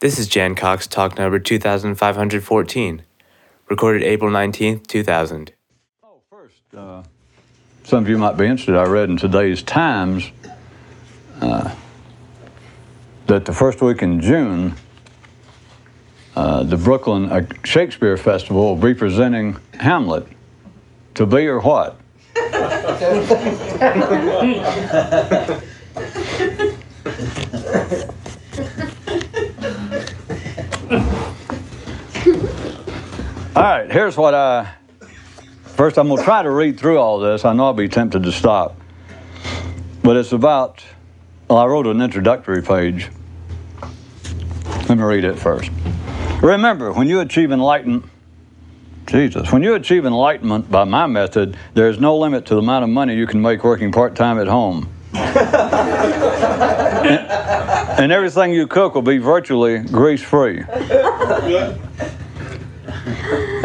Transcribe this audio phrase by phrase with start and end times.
[0.00, 3.02] This is Jan Cox talk number 2514,
[3.68, 5.50] recorded April 19th, 2000.
[6.04, 7.02] Oh, first, uh,
[7.82, 8.76] some of you might be interested.
[8.76, 10.30] I read in today's Times
[11.40, 11.74] uh,
[13.26, 14.76] that the first week in June,
[16.36, 20.28] uh, the Brooklyn uh, Shakespeare Festival will be presenting Hamlet.
[21.14, 22.00] To be or what?
[33.58, 34.72] All right, here's what I.
[35.74, 37.44] First, I'm going to try to read through all this.
[37.44, 38.76] I know I'll be tempted to stop.
[40.00, 40.84] But it's about.
[41.48, 43.10] Well, I wrote an introductory page.
[44.88, 45.72] Let me read it first.
[46.40, 48.04] Remember, when you achieve enlightenment,
[49.06, 52.84] Jesus, when you achieve enlightenment by my method, there is no limit to the amount
[52.84, 54.88] of money you can make working part time at home.
[55.14, 55.26] and,
[57.98, 60.62] and everything you cook will be virtually grease free.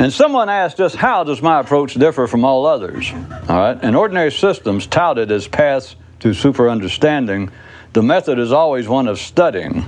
[0.04, 3.10] And someone asked us, how does my approach differ from all others?
[3.48, 3.82] All right.
[3.82, 7.50] In ordinary systems touted as paths to super understanding,
[7.94, 9.86] the method is always one of studying.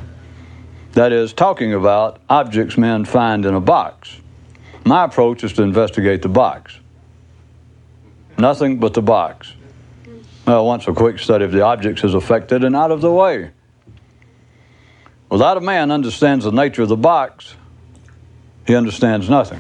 [0.94, 4.16] That is, talking about objects men find in a box.
[4.86, 6.80] My approach is to investigate the box.
[8.38, 9.52] Nothing but the box.
[10.48, 13.52] Well, once a quick study of the objects is effected and out of the way.
[15.30, 17.58] Without a man understands the nature of the box,
[18.66, 19.60] he understands nothing.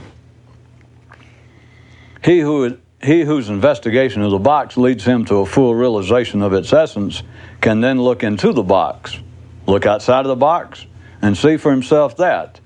[2.25, 6.53] He, who, he whose investigation of the box leads him to a full realization of
[6.53, 7.21] its essence
[7.61, 9.19] can then look into the box,
[9.67, 10.87] look outside of the box,
[11.21, 12.59] and see for himself that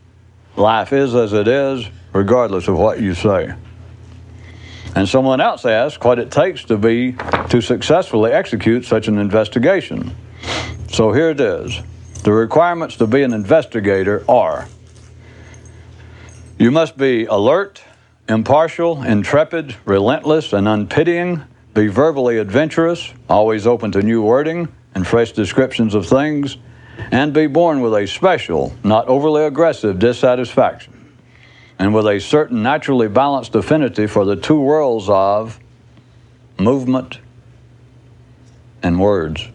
[0.55, 3.53] life is as it is, regardless of what you say.
[4.95, 7.17] And someone else asks what it takes to be
[7.49, 10.15] to successfully execute such an investigation.
[10.89, 11.77] So here it is.
[12.23, 14.69] The requirements to be an investigator are
[16.57, 17.81] you must be alert,
[18.29, 25.31] impartial, intrepid, relentless, and unpitying, be verbally adventurous, always open to new wording and fresh
[25.31, 26.57] descriptions of things,
[27.11, 31.15] and be born with a special, not overly aggressive dissatisfaction,
[31.79, 35.59] and with a certain naturally balanced affinity for the two worlds of
[36.59, 37.19] movement
[38.83, 39.47] and words.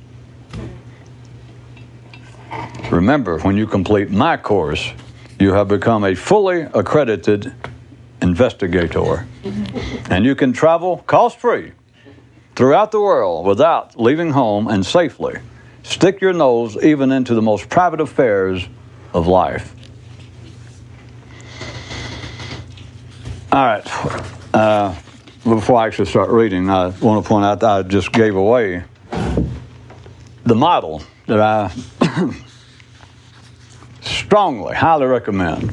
[2.90, 4.92] Remember, when you complete my course,
[5.38, 7.52] you have become a fully accredited
[8.24, 9.26] investigator.
[10.10, 11.72] and you can travel cost free
[12.56, 15.34] throughout the world without leaving home and safely
[15.82, 18.66] stick your nose even into the most private affairs
[19.12, 19.74] of life.
[23.52, 23.86] All right.
[24.52, 24.94] Uh,
[25.44, 28.84] before I actually start reading, I want to point out that I just gave away
[30.44, 31.70] the model that I
[34.00, 35.72] strongly, highly recommend.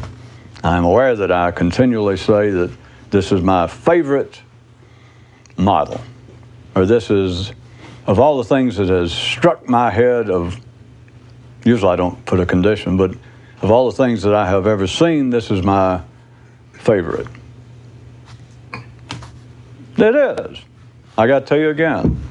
[0.63, 2.71] I'm aware that I continually say that
[3.09, 4.41] this is my favorite
[5.57, 5.99] model,
[6.75, 7.51] or this is,
[8.05, 10.59] of all the things that has struck my head of,
[11.65, 13.11] usually I don't put a condition, but
[13.61, 16.01] of all the things that I have ever seen, this is my
[16.73, 17.27] favorite.
[19.97, 20.57] It is.
[21.17, 22.21] I got to tell you again.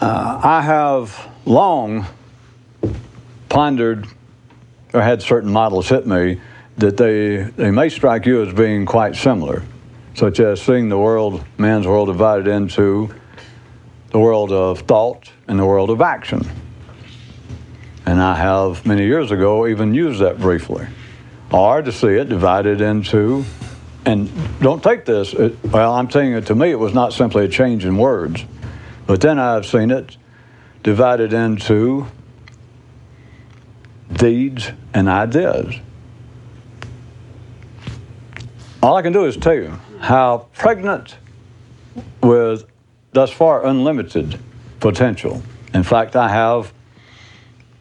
[0.00, 2.06] Uh, I have long
[3.48, 4.06] pondered
[4.92, 6.40] or had certain models hit me
[6.78, 9.62] that they, they may strike you as being quite similar,
[10.14, 13.14] such as seeing the world, man's world, divided into
[14.10, 16.42] the world of thought and the world of action.
[18.04, 20.86] And I have many years ago even used that briefly.
[21.50, 23.44] Or to see it divided into,
[24.04, 27.44] and don't take this, it, well, I'm saying it to me, it was not simply
[27.44, 28.44] a change in words,
[29.06, 30.16] but then I've seen it
[30.82, 32.06] divided into
[34.14, 35.74] deeds, and ideas.
[38.82, 41.16] All I can do is tell you how pregnant
[42.22, 42.64] with
[43.12, 44.38] thus far unlimited
[44.80, 45.42] potential.
[45.72, 46.72] In fact, I have,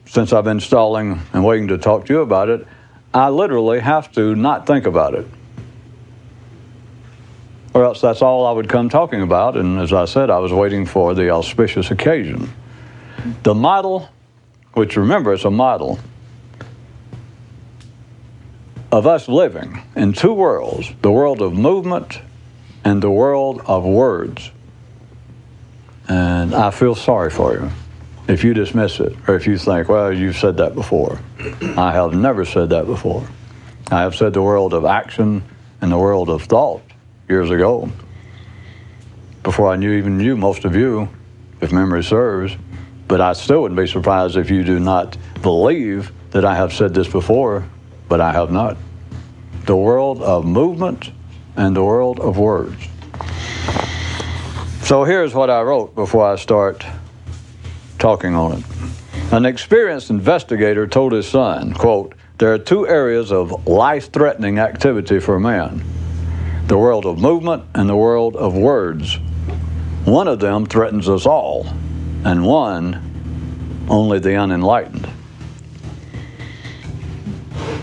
[0.05, 2.67] since I've been stalling and waiting to talk to you about it,
[3.13, 5.27] I literally have to not think about it.
[7.73, 9.57] Or else that's all I would come talking about.
[9.57, 12.53] And as I said, I was waiting for the auspicious occasion.
[13.43, 14.09] The model,
[14.73, 15.99] which remember, it's a model,
[18.91, 22.19] of us living in two worlds the world of movement
[22.83, 24.51] and the world of words.
[26.07, 27.69] And I feel sorry for you
[28.27, 31.19] if you dismiss it or if you think, well, you've said that before.
[31.77, 33.27] I have never said that before.
[33.89, 35.43] I have said the world of action
[35.79, 36.81] and the world of thought
[37.27, 37.89] years ago,
[39.43, 41.09] before I knew even you, most of you,
[41.61, 42.55] if memory serves.
[43.07, 46.93] But I still wouldn't be surprised if you do not believe that I have said
[46.93, 47.65] this before,
[48.11, 48.75] but I have not.
[49.67, 51.11] The world of movement
[51.55, 52.75] and the world of words.
[54.81, 56.85] So here's what I wrote before I start
[57.99, 58.65] talking on it.
[59.31, 65.39] An experienced investigator told his son, quote, there are two areas of life-threatening activity for
[65.39, 65.81] man.
[66.67, 69.19] The world of movement and the world of words.
[70.03, 71.65] One of them threatens us all,
[72.25, 75.07] and one only the unenlightened.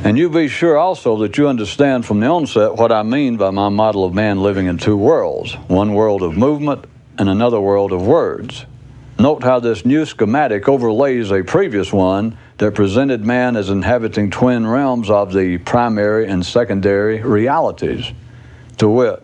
[0.05, 3.51] And you be sure also that you understand from the onset what I mean by
[3.51, 6.85] my model of man living in two worlds one world of movement
[7.19, 8.65] and another world of words.
[9.19, 14.65] Note how this new schematic overlays a previous one that presented man as inhabiting twin
[14.65, 18.13] realms of the primary and secondary realities.
[18.77, 19.21] To wit,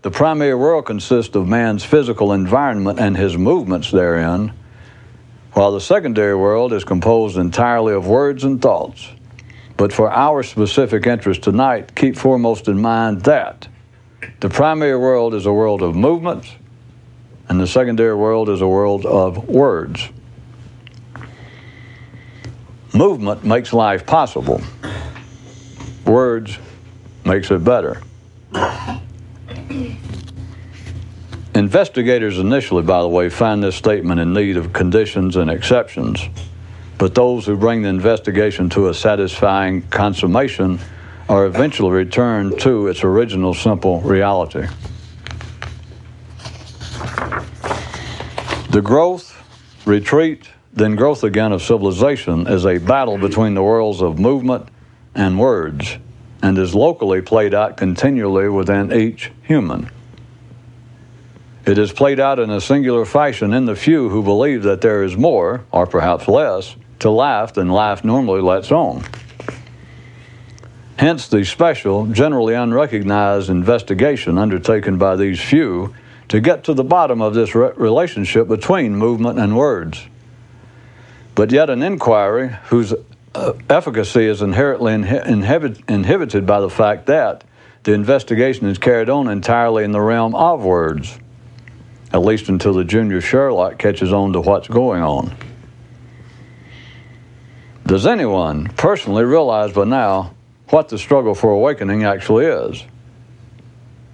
[0.00, 4.54] the primary world consists of man's physical environment and his movements therein,
[5.52, 9.06] while the secondary world is composed entirely of words and thoughts.
[9.76, 13.68] But for our specific interest tonight, keep foremost in mind that
[14.40, 16.50] the primary world is a world of movements,
[17.48, 20.08] and the secondary world is a world of words.
[22.94, 24.60] Movement makes life possible.
[26.04, 26.58] Words
[27.24, 28.02] makes it better.
[31.54, 36.28] Investigators initially, by the way, find this statement in need of conditions and exceptions
[36.98, 40.78] but those who bring the investigation to a satisfying consummation
[41.28, 44.66] are eventually returned to its original simple reality.
[48.70, 49.36] The growth,
[49.84, 54.68] retreat, then growth again of civilization is a battle between the worlds of movement
[55.14, 55.98] and words
[56.42, 59.90] and is locally played out continually within each human.
[61.64, 65.04] It is played out in a singular fashion in the few who believe that there
[65.04, 69.04] is more, or perhaps less, to life than life normally lets on.
[70.96, 75.94] Hence, the special, generally unrecognized investigation undertaken by these few
[76.28, 80.06] to get to the bottom of this re- relationship between movement and words.
[81.34, 82.94] But yet, an inquiry whose
[83.34, 87.42] uh, efficacy is inherently inhi- inhibited by the fact that
[87.82, 91.18] the investigation is carried on entirely in the realm of words,
[92.12, 95.34] at least until the junior Sherlock catches on to what's going on.
[97.86, 100.34] Does anyone personally realize by now
[100.68, 102.84] what the struggle for awakening actually is?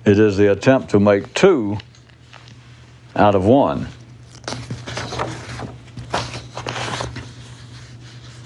[0.05, 1.79] It is the attempt to make two
[3.15, 3.89] out of one.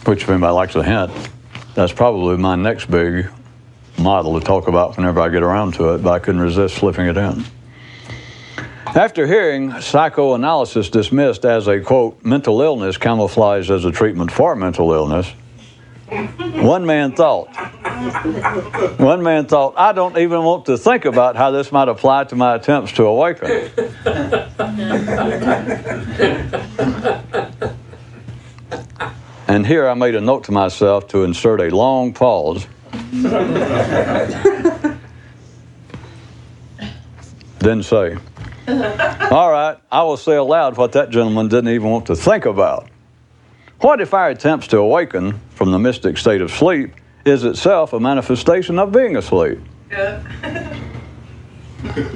[0.04, 1.12] Which, if anybody likes a hint,
[1.75, 3.30] that's probably my next big
[3.98, 7.06] model to talk about whenever I get around to it, but I couldn't resist slipping
[7.06, 7.44] it in.
[8.94, 14.92] After hearing psychoanalysis dismissed as a quote, mental illness camouflaged as a treatment for mental
[14.92, 15.30] illness,
[16.56, 17.48] one man thought,
[19.00, 22.36] one man thought, I don't even want to think about how this might apply to
[22.36, 23.70] my attempts to awaken.
[29.48, 32.66] and here I made a note to myself to insert a long pause.
[37.60, 38.18] then say,
[38.69, 42.88] all right, I will say aloud what that gentleman didn't even want to think about.
[43.81, 46.94] What if our attempts to awaken from the mystic state of sleep
[47.25, 49.59] is itself a manifestation of being asleep?
[49.90, 50.23] Yeah.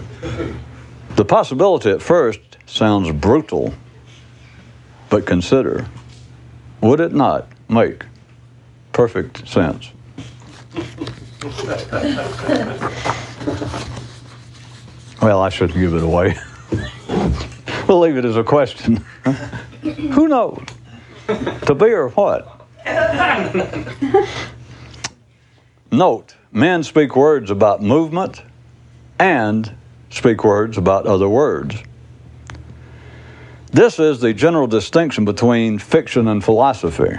[1.17, 3.75] the possibility at first sounds brutal,
[5.11, 5.85] but consider
[6.81, 8.05] would it not make
[8.93, 9.91] perfect sense?
[15.27, 16.37] Well, I shouldn't give it away.
[17.89, 19.05] we'll leave it as a question.
[19.83, 20.65] Who knows?
[21.63, 22.65] To be or what?
[25.91, 28.41] Note, men speak words about movement
[29.19, 29.75] and
[30.11, 31.75] speak words about other words.
[33.73, 37.17] This is the general distinction between fiction and philosophy,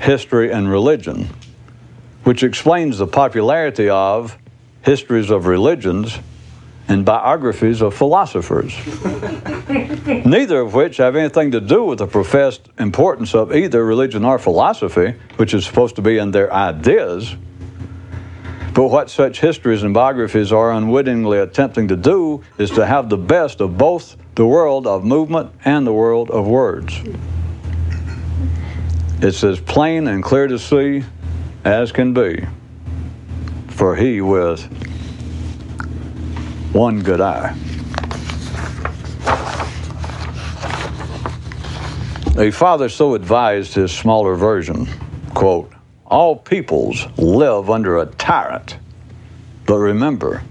[0.00, 1.28] history and religion,
[2.24, 4.36] which explains the popularity of
[4.82, 6.18] histories of religions
[6.88, 8.74] and biographies of philosophers,
[10.26, 14.38] neither of which have anything to do with the professed importance of either religion or
[14.38, 17.36] philosophy, which is supposed to be in their ideas.
[18.74, 23.18] But what such histories and biographies are unwittingly attempting to do is to have the
[23.18, 26.98] best of both the world of movement and the world of words.
[29.20, 31.04] It's as plain and clear to see
[31.64, 32.44] as can be
[33.72, 34.91] for he with
[36.72, 37.54] one good eye.
[42.38, 44.88] A father so advised his smaller version,
[45.34, 45.70] quote,
[46.06, 48.76] all peoples live under a tyrant.
[49.66, 50.42] But remember,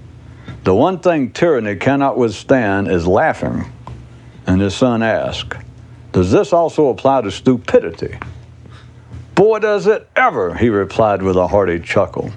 [0.64, 3.72] the one thing tyranny cannot withstand is laughing.
[4.48, 5.54] And his son asked,
[6.12, 8.18] Does this also apply to stupidity?
[9.36, 12.32] Boy, does it ever, he replied with a hearty chuckle.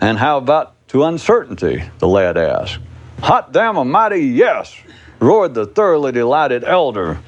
[0.00, 1.82] And how about to uncertainty?
[1.98, 2.78] the lad asked.
[3.20, 4.74] Hot damn a mighty yes,
[5.20, 7.18] roared the thoroughly delighted elder.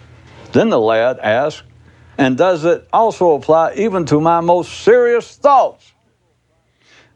[0.53, 1.63] Then the lad asked,
[2.17, 5.93] And does it also apply even to my most serious thoughts?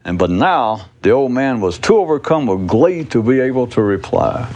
[0.05, 3.83] And but now the old man was too overcome with glee to be able to
[3.83, 4.53] reply.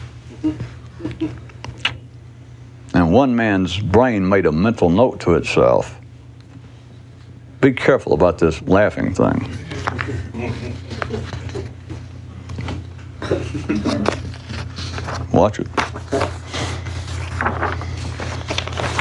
[2.94, 6.00] And one man's brain made a mental note to itself.
[7.60, 9.48] Be careful about this laughing thing.
[15.32, 15.68] Watch it.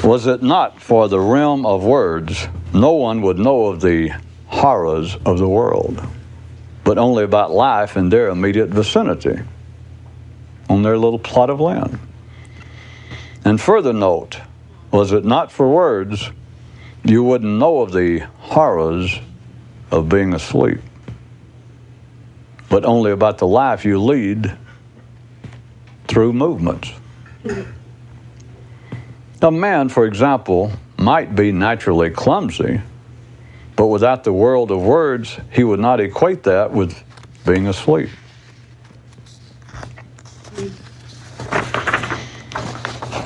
[0.03, 4.11] Was it not for the realm of words, no one would know of the
[4.47, 6.05] horrors of the world,
[6.83, 9.39] but only about life in their immediate vicinity,
[10.69, 11.99] on their little plot of land.
[13.43, 14.39] And further note,
[14.91, 16.31] was it not for words,
[17.03, 19.19] you wouldn't know of the horrors
[19.91, 20.79] of being asleep,
[22.75, 24.51] but only about the life you lead
[26.09, 26.91] through movements.
[29.41, 32.81] A man, for example, might be naturally clumsy,
[33.77, 37.01] but without the world of words, he would not equate that with
[37.45, 38.09] being asleep.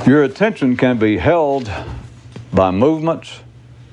[0.06, 1.72] Your attention can be held
[2.53, 3.39] by movements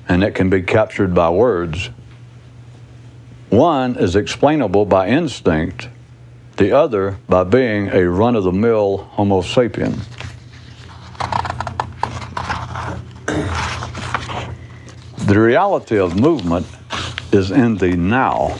[0.07, 1.89] and it can be captured by words.
[3.49, 5.87] One is explainable by instinct,
[6.57, 10.03] the other by being a run of the mill Homo sapien.
[15.27, 16.67] The reality of movement
[17.31, 18.57] is in the now,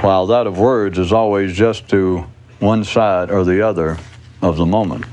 [0.00, 2.26] while that of words is always just to
[2.60, 3.98] one side or the other
[4.42, 5.06] of the moment.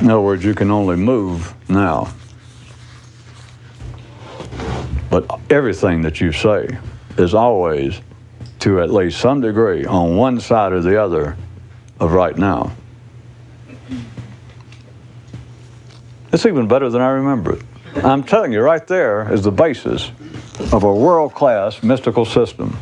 [0.00, 2.12] In other words, you can only move now.
[5.16, 6.76] But everything that you say
[7.16, 8.02] is always,
[8.58, 11.38] to at least some degree, on one side or the other
[11.98, 12.72] of right now.
[16.34, 17.62] It's even better than I remember it.
[18.04, 20.10] I'm telling you, right there is the basis
[20.70, 22.76] of a world class mystical system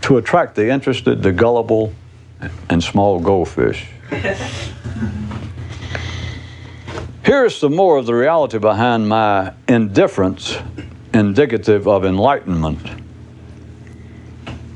[0.00, 1.92] to attract the interested, the gullible,
[2.70, 3.86] and small goldfish.
[7.26, 10.56] Here's some more of the reality behind my indifference
[11.12, 12.88] indicative of enlightenment.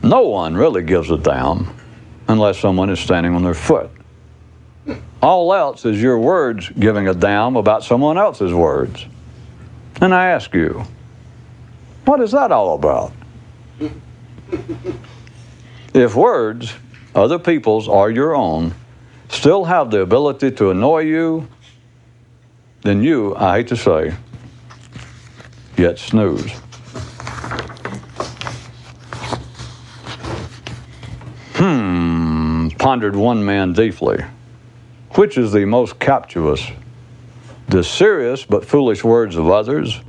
[0.03, 1.73] No one really gives a damn
[2.27, 3.89] unless someone is standing on their foot.
[5.23, 9.07] All else is your words giving a damn about someone else's words.
[10.01, 10.83] And I ask you,
[12.05, 13.13] what is that all about?
[15.95, 16.75] If words,
[17.15, 18.75] other people's or your own,
[19.29, 21.47] still have the ability to annoy you,
[22.83, 24.15] then you, I hate to say,
[25.77, 26.51] yet snooze.
[31.55, 34.25] Hmm, pondered one man deeply.
[35.13, 36.67] Which is the most captious?
[37.69, 40.01] The serious but foolish words of others,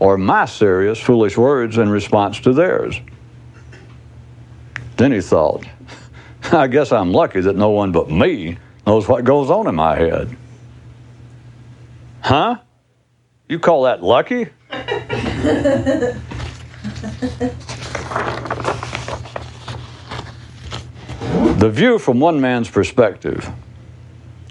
[0.00, 3.00] or my serious, foolish words in response to theirs?
[4.96, 5.64] Then he thought,
[6.52, 9.96] I guess I'm lucky that no one but me knows what goes on in my
[9.96, 10.36] head.
[12.30, 12.58] Huh?
[13.48, 14.44] You call that lucky?
[21.58, 23.50] the view from one man's perspective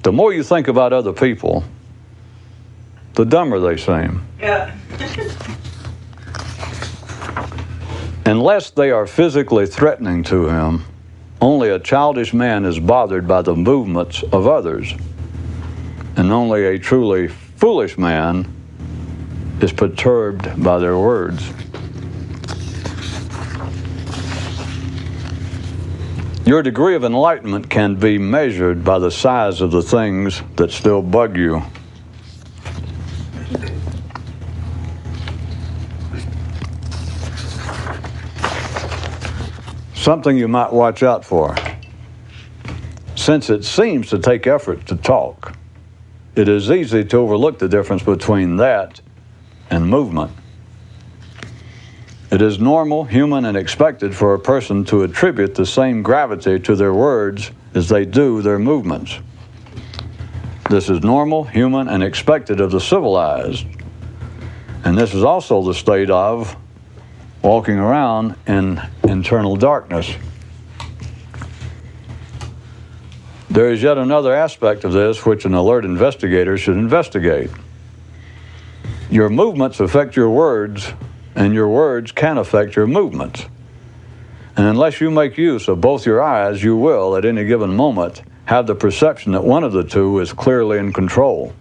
[0.04, 1.64] the more you think about other people,
[3.14, 4.28] the dumber they seem.
[4.42, 4.76] Yeah.
[8.26, 10.84] Unless they are physically threatening to him,
[11.40, 14.94] only a childish man is bothered by the movements of others.
[16.18, 18.48] And only a truly foolish man
[19.60, 21.52] is perturbed by their words.
[26.46, 31.02] Your degree of enlightenment can be measured by the size of the things that still
[31.02, 31.62] bug you.
[39.96, 41.58] Something you might watch out for.
[43.16, 45.58] Since it seems to take effort to talk,
[46.40, 49.02] it is easy to overlook the difference between that
[49.70, 50.32] and movement.
[52.32, 56.76] It is normal, human, and expected for a person to attribute the same gravity to
[56.78, 59.20] their words as they do their movements.
[60.70, 63.66] This is normal, human, and expected of the civilized.
[64.86, 66.56] And this is also the state of
[67.42, 70.10] walking around in internal darkness.
[73.60, 77.50] There is yet another aspect of this which an alert investigator should investigate.
[79.10, 80.94] Your movements affect your words,
[81.36, 83.46] and your words can affect your movements.
[84.56, 88.22] And unless you make use of both your eyes, you will, at any given moment,
[88.46, 91.54] have the perception that one of the two is clearly in control.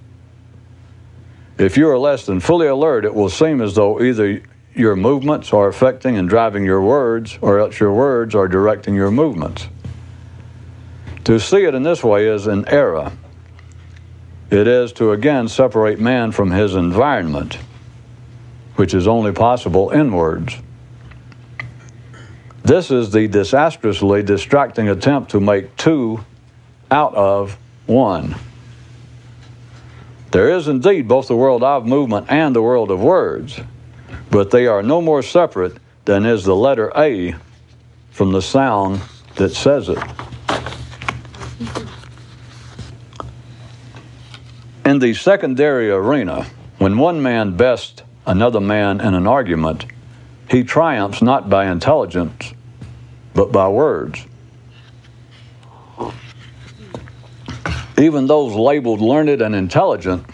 [1.58, 4.40] If you are less than fully alert, it will seem as though either
[4.72, 9.10] your movements are affecting and driving your words, or else your words are directing your
[9.10, 9.66] movements.
[11.28, 13.12] To see it in this way is an error.
[14.50, 17.58] It is to again separate man from his environment,
[18.76, 20.56] which is only possible in words.
[22.62, 26.24] This is the disastrously distracting attempt to make two
[26.90, 28.34] out of one.
[30.30, 33.60] There is indeed both the world of movement and the world of words,
[34.30, 37.34] but they are no more separate than is the letter A
[38.12, 39.02] from the sound
[39.34, 39.98] that says it.
[44.84, 46.46] In the secondary arena,
[46.78, 49.84] when one man bests another man in an argument,
[50.50, 52.54] he triumphs not by intelligence,
[53.34, 54.24] but by words.
[57.98, 60.24] Even those labeled learned and intelligent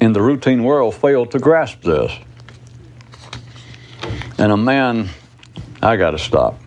[0.00, 2.12] in the routine world fail to grasp this.
[4.36, 5.08] And a man,
[5.82, 6.60] I got to stop.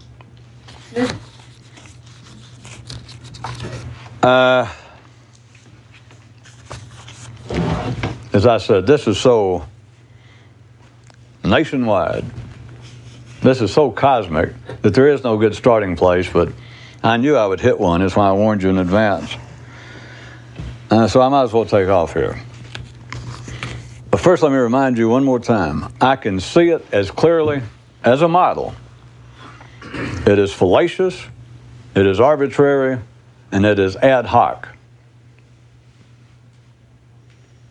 [4.24, 4.72] Uh,
[8.34, 9.66] as I said, this is so
[11.44, 12.26] nationwide.
[13.42, 16.54] This is so cosmic that there is no good starting place, but
[17.04, 18.02] I knew I would hit one.
[18.02, 19.36] That's why I warned you in advance.
[20.92, 22.40] Uh, so I might as well take off here.
[24.12, 27.64] But first, let me remind you one more time I can see it as clearly
[28.04, 28.76] as a model.
[29.84, 31.20] It is fallacious,
[31.96, 33.00] it is arbitrary,
[33.52, 34.68] and it is ad hoc.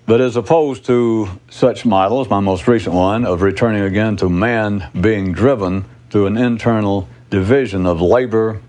[0.07, 4.91] But as opposed to such models, my most recent one of returning again to man
[5.01, 8.61] being driven through an internal division of labor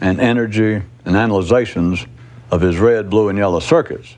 [0.00, 2.06] and energy and analyzations
[2.50, 4.16] of his red, blue, and yellow circuits,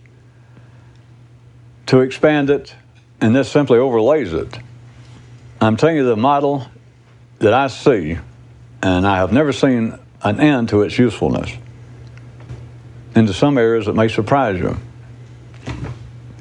[1.86, 2.74] to expand it,
[3.20, 4.56] and this simply overlays it.
[5.60, 6.68] I'm telling you the model
[7.40, 8.16] that I see,
[8.80, 11.50] and I have never seen an end to its usefulness.
[13.14, 14.76] Into some areas, that may surprise you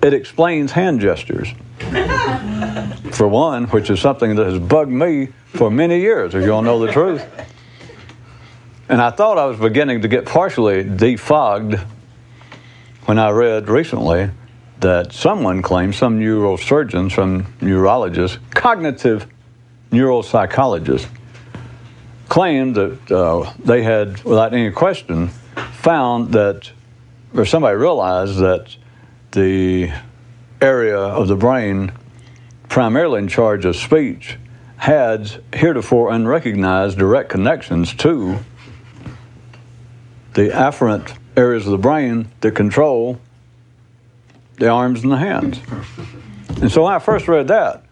[0.01, 1.53] it explains hand gestures.
[3.11, 6.61] for one, which is something that has bugged me for many years, if you all
[6.61, 7.25] know the truth.
[8.87, 11.79] And I thought I was beginning to get partially defogged
[13.05, 14.29] when I read recently
[14.79, 19.27] that someone claimed, some neurosurgeons, some neurologists, cognitive
[19.91, 21.07] neuropsychologists,
[22.29, 25.29] claimed that uh, they had, without any question,
[25.79, 26.71] found that,
[27.33, 28.75] or somebody realized that
[29.31, 29.89] the
[30.61, 31.91] area of the brain
[32.67, 34.37] primarily in charge of speech
[34.75, 38.39] had heretofore unrecognized direct connections to
[40.33, 43.17] the afferent areas of the brain that control
[44.57, 45.59] the arms and the hands.
[46.61, 47.83] And so when I first read that,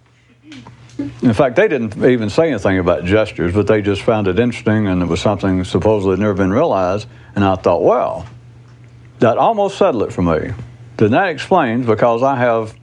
[0.98, 4.88] in fact, they didn't even say anything about gestures, but they just found it interesting
[4.88, 7.08] and it was something supposedly had never been realized.
[7.36, 8.26] And I thought, well,
[9.20, 10.54] that almost settled it for me.
[10.98, 12.74] Then that explains because I have,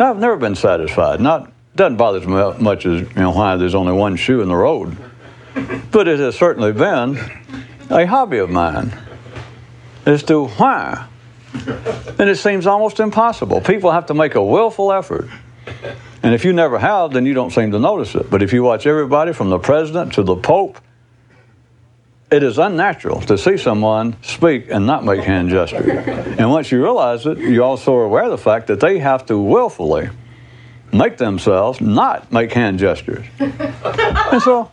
[0.00, 1.20] I've never been satisfied.
[1.20, 4.54] Not doesn't bother me much as you know why there's only one shoe in the
[4.54, 4.96] road,
[5.90, 7.18] but it has certainly been
[7.90, 8.96] a hobby of mine
[10.06, 11.08] as to why.
[12.18, 13.60] And it seems almost impossible.
[13.60, 15.28] People have to make a willful effort.
[16.24, 18.30] And if you never have, then you don't seem to notice it.
[18.30, 20.80] But if you watch everybody from the president to the pope
[22.34, 25.86] it is unnatural to see someone speak and not make hand gestures.
[26.38, 29.24] And once you realize it, you also are aware of the fact that they have
[29.26, 30.08] to willfully
[30.92, 33.24] make themselves not make hand gestures.
[33.38, 34.70] And so,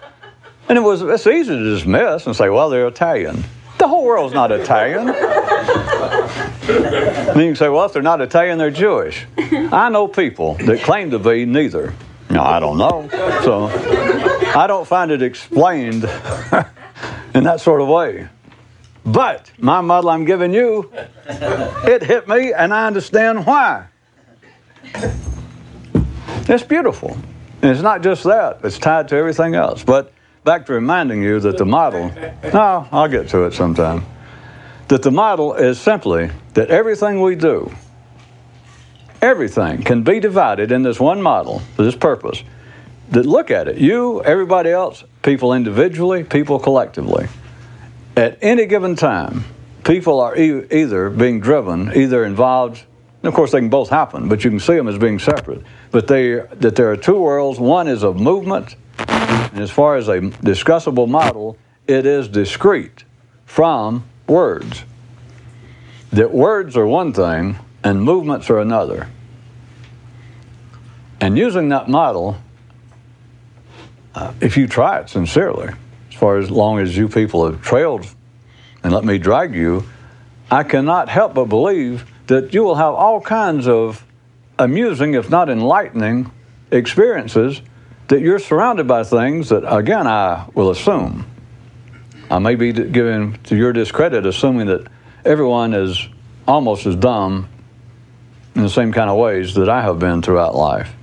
[0.69, 3.43] and it was it's easy to dismiss and say, well, they're Italian.
[3.77, 5.13] The whole world's not Italian.
[6.67, 9.25] Then you can say, well, if they're not Italian, they're Jewish.
[9.37, 11.93] I know people that claim to be neither.
[12.29, 13.09] No, I don't know.
[13.43, 13.65] So
[14.55, 16.03] I don't find it explained
[17.33, 18.29] in that sort of way.
[19.03, 20.91] But my model I'm giving you,
[21.25, 23.87] it hit me and I understand why.
[26.47, 27.17] It's beautiful.
[27.61, 29.83] And it's not just that, it's tied to everything else.
[29.83, 32.11] But back to reminding you that the model,
[32.53, 34.05] no, I'll get to it sometime.
[34.91, 37.73] That the model is simply that everything we do,
[39.21, 42.43] everything can be divided in this one model for this purpose.
[43.11, 47.29] That look at it, you, everybody else, people individually, people collectively.
[48.17, 49.45] At any given time,
[49.85, 52.83] people are e- either being driven, either involved.
[53.23, 55.61] And of course, they can both happen, but you can see them as being separate.
[55.91, 57.61] But they that there are two worlds.
[57.61, 61.55] One is of movement, and as far as a discussable model,
[61.87, 63.05] it is discrete
[63.45, 64.83] from words.
[66.11, 69.07] That words are one thing and movements are another.
[71.19, 72.37] And using that model,
[74.15, 75.73] uh, if you try it sincerely,
[76.09, 78.07] as far as long as you people have trailed
[78.83, 79.83] and let me drag you,
[80.49, 84.05] I cannot help but believe that you will have all kinds of
[84.57, 86.31] amusing, if not enlightening,
[86.71, 87.61] experiences
[88.07, 91.30] that you're surrounded by things that, again, I will assume.
[92.31, 94.87] I may be giving to your discredit, assuming that
[95.25, 96.07] everyone is
[96.47, 97.49] almost as dumb
[98.55, 100.93] in the same kind of ways that I have been throughout life.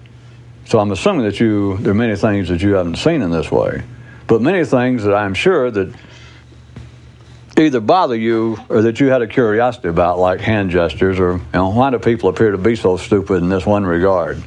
[0.65, 3.51] So I'm assuming that you there are many things that you haven't seen in this
[3.51, 3.83] way,
[4.27, 5.95] but many things that I'm sure that
[7.59, 11.43] either bother you or that you had a curiosity about, like hand gestures, or you
[11.53, 14.43] know, why do people appear to be so stupid in this one regard?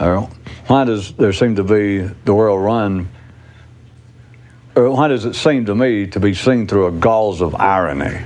[0.00, 0.28] Or
[0.66, 3.10] why does there seem to be the world run?
[4.76, 8.20] Or why does it seem to me to be seen through a gauze of irony?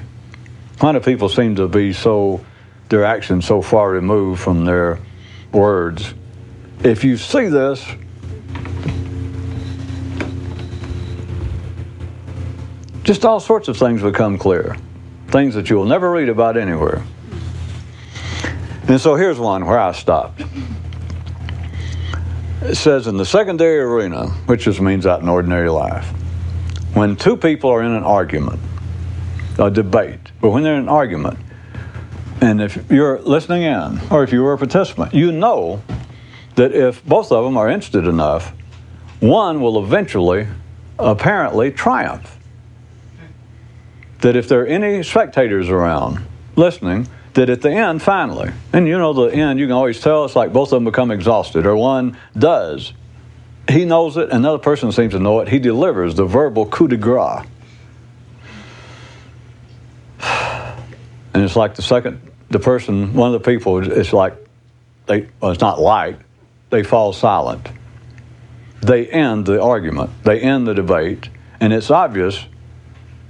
[0.81, 2.45] Why do people seem to be so,
[2.89, 4.99] their actions so far removed from their
[5.53, 6.15] words?
[6.83, 7.85] If you see this,
[13.03, 14.77] just all sorts of things become clear.
[15.29, 17.03] Things that you will never read about anywhere.
[18.87, 20.43] And so here's one where I stopped.
[22.63, 26.11] It says in the secondary arena, which just means out in ordinary life,
[26.99, 28.59] when two people are in an argument,
[29.57, 31.39] a debate, but when they're in an argument,
[32.41, 35.81] and if you're listening in, or if you were a participant, you know
[36.57, 38.53] that if both of them are interested enough,
[39.21, 40.49] one will eventually,
[40.99, 42.37] apparently, triumph.
[44.23, 48.99] That if there are any spectators around listening, that at the end, finally, and you
[48.99, 51.77] know the end, you can always tell it's like both of them become exhausted, or
[51.77, 52.93] one does.
[53.69, 55.49] He knows it, another person seems to know it.
[55.49, 57.47] He delivers the verbal coup de grace.
[61.35, 64.35] And it's like the second, the person, one of the people, it's like,
[65.07, 66.19] they, well, it's not like,
[66.71, 67.69] they fall silent.
[68.81, 71.29] They end the argument, they end the debate,
[71.61, 72.47] and it's obvious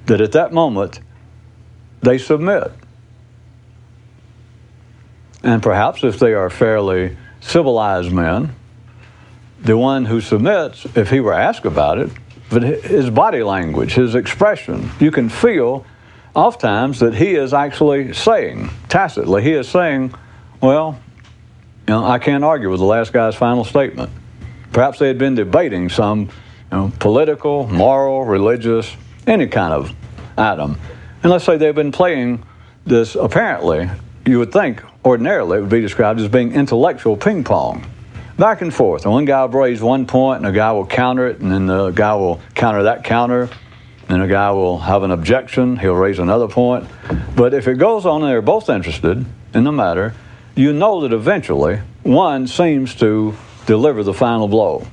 [0.07, 1.01] that at that moment
[2.01, 2.70] they submit.
[5.42, 8.55] And perhaps if they are fairly civilized men,
[9.60, 12.10] the one who submits, if he were asked about it,
[12.50, 15.84] but his body language, his expression, you can feel
[16.34, 20.14] oftentimes that he is actually saying, tacitly, he is saying,
[20.60, 20.98] well,
[21.86, 24.10] you know, I can't argue with the last guy's final statement.
[24.72, 26.28] Perhaps they had been debating some you
[26.70, 28.94] know, political, moral, religious,
[29.26, 29.94] any kind of
[30.36, 30.78] item.
[31.22, 32.44] And let's say they've been playing
[32.86, 33.90] this, apparently,
[34.26, 37.84] you would think ordinarily it would be described as being intellectual ping pong.
[38.38, 39.03] Back and forth.
[39.05, 41.66] And one guy will raise one point, and a guy will counter it, and then
[41.66, 43.51] the guy will counter that counter.
[44.09, 46.88] And a guy will have an objection, he'll raise another point.
[47.35, 50.14] But if it goes on and they're both interested in the matter,
[50.55, 53.35] you know that eventually one seems to
[53.66, 54.87] deliver the final blow.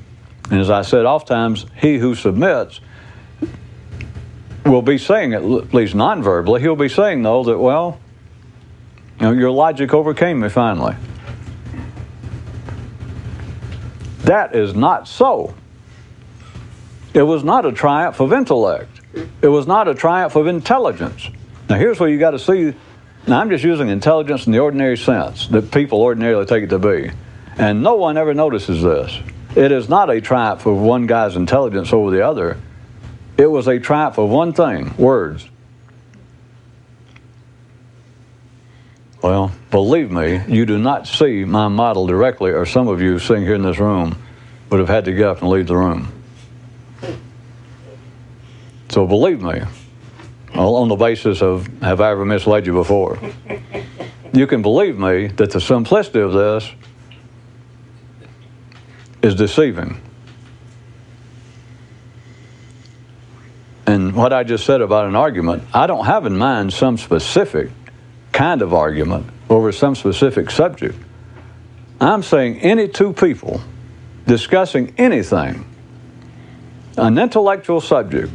[0.49, 2.81] And as I said, oftentimes he who submits
[4.65, 7.99] will be saying, at least non verbally, he'll be saying, though, that, well,
[9.19, 10.95] you know, your logic overcame me finally.
[14.25, 15.53] That is not so.
[17.13, 19.01] It was not a triumph of intellect.
[19.41, 21.29] It was not a triumph of intelligence.
[21.69, 22.73] Now, here's where you got to see.
[23.27, 26.79] Now, I'm just using intelligence in the ordinary sense that people ordinarily take it to
[26.79, 27.11] be.
[27.57, 29.17] And no one ever notices this.
[29.55, 32.57] It is not a triumph of one guy's intelligence over the other.
[33.37, 35.47] It was a triumph of one thing words.
[39.25, 43.41] Well, believe me, you do not see my model directly, or some of you sitting
[43.41, 44.21] here in this room
[44.69, 46.11] would have had to get up and leave the room.
[48.89, 49.63] So believe me,
[50.53, 53.17] on the basis of have I ever misled you before?
[54.31, 56.69] You can believe me that the simplicity of this
[59.23, 60.01] is deceiving.
[63.87, 67.71] And what I just said about an argument, I don't have in mind some specific
[68.35, 70.99] kind of argument over some specific subject.
[72.01, 73.61] I'm saying any two people
[74.27, 75.65] discussing anything,
[76.97, 78.33] an intellectual subject,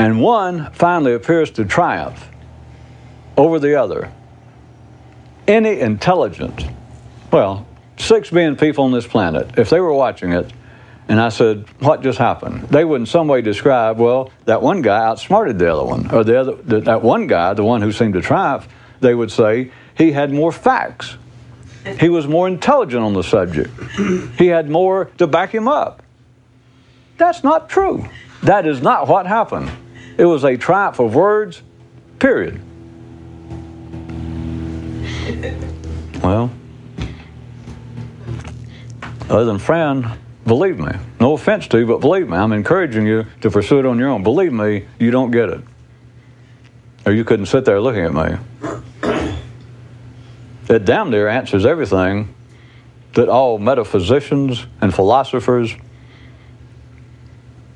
[0.00, 2.28] and one finally appears to triumph
[3.36, 4.12] over the other.
[5.46, 6.66] Any intelligent,
[7.30, 7.64] well,
[7.96, 10.52] six billion people on this planet, if they were watching it,
[11.08, 12.62] and I said, What just happened?
[12.68, 16.10] They would in some way describe, well, that one guy outsmarted the other one.
[16.12, 18.68] Or the other, that one guy, the one who seemed to triumph,
[19.00, 21.16] they would say he had more facts.
[22.00, 23.70] He was more intelligent on the subject.
[24.38, 26.02] He had more to back him up.
[27.16, 28.08] That's not true.
[28.42, 29.70] That is not what happened.
[30.18, 31.62] It was a triumph of words,
[32.18, 32.60] period.
[36.22, 36.50] Well,
[39.28, 40.92] other than Fran, believe me.
[41.20, 42.36] No offense to you, but believe me.
[42.36, 44.22] I'm encouraging you to pursue it on your own.
[44.22, 45.60] Believe me, you don't get it.
[47.04, 48.38] Or you couldn't sit there looking at me.
[50.68, 52.34] It damn near answers everything
[53.14, 55.74] that all metaphysicians and philosophers,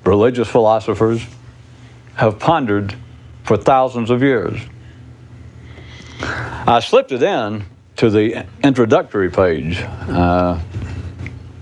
[0.04, 1.24] religious philosophers,
[2.16, 2.94] have pondered
[3.44, 4.60] for thousands of years.
[6.20, 7.64] I slipped it in
[7.96, 9.80] to the introductory page.
[9.80, 10.58] Uh,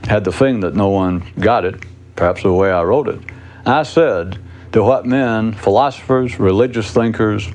[0.09, 1.85] had the thing that no one got it,
[2.17, 3.21] perhaps the way I wrote it.
[3.67, 4.39] I said
[4.73, 7.47] to what men, philosophers, religious thinkers,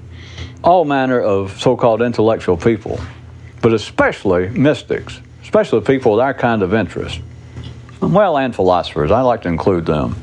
[0.64, 3.00] all manner of so called intellectual people,
[3.62, 7.22] but especially mystics, especially people with our kind of interest,
[8.00, 10.16] well, and philosophers, I like to include them.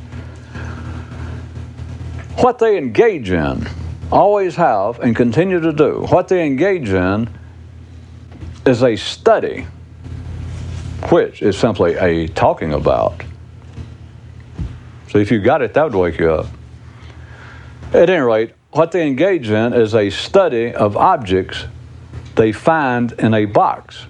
[2.37, 3.67] What they engage in,
[4.13, 7.29] always have, and continue to do, what they engage in
[8.65, 9.67] is a study
[11.09, 13.23] which is simply a talking about.
[15.09, 16.47] So if you got it, that would wake you up.
[17.93, 21.65] At any rate, what they engage in is a study of objects
[22.37, 24.07] they find in a box.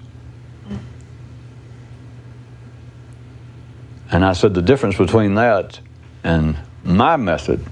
[4.11, 5.79] And I said the difference between that
[6.23, 7.65] and my method,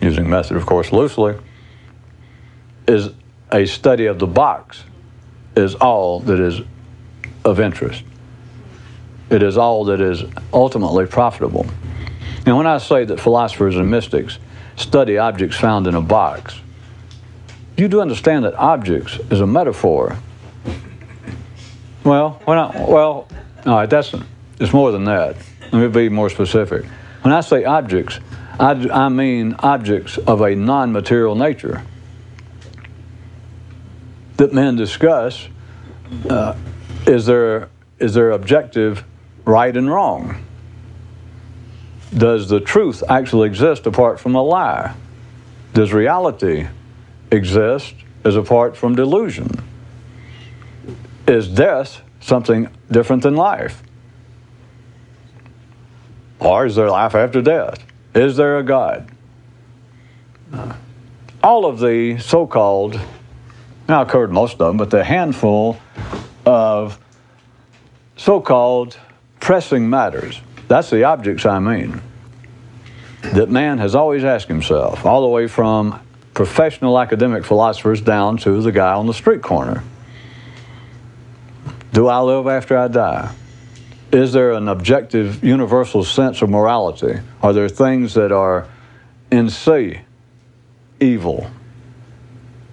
[0.00, 1.36] using method, of course, loosely,
[2.86, 3.10] is
[3.52, 4.84] a study of the box
[5.58, 6.60] is all that is
[7.44, 8.02] of interest.
[9.30, 11.66] It is all that is ultimately profitable.
[12.46, 14.38] And when I say that philosophers and mystics
[14.76, 16.58] study objects found in a box,
[17.76, 20.16] you do understand that objects is a metaphor.
[22.04, 23.28] Well, when I, well,
[23.66, 24.14] all right, that's
[24.58, 25.36] it's more than that.
[25.72, 26.86] Let me be more specific.
[27.22, 28.18] When I say objects,
[28.58, 31.82] I, I mean objects of a non-material nature
[34.38, 35.48] that men discuss
[36.30, 36.56] uh,
[37.06, 39.04] is there is there objective
[39.44, 40.44] right and wrong?
[42.16, 44.94] Does the truth actually exist apart from a lie?
[45.74, 46.68] Does reality
[47.30, 49.50] exist as apart from delusion?
[51.26, 53.82] Is death something different than life?
[56.38, 57.84] Or is there life after death?
[58.14, 59.10] Is there a God?
[61.42, 62.98] All of the so called
[63.88, 65.78] now, I covered most of them, but the handful
[66.44, 66.98] of
[68.16, 68.98] so called
[69.40, 72.02] pressing matters, that's the objects I mean,
[73.22, 76.00] that man has always asked himself, all the way from
[76.34, 79.82] professional academic philosophers down to the guy on the street corner.
[81.92, 83.34] Do I live after I die?
[84.12, 87.20] Is there an objective, universal sense of morality?
[87.42, 88.68] Are there things that are
[89.30, 90.02] in se
[91.00, 91.50] evil?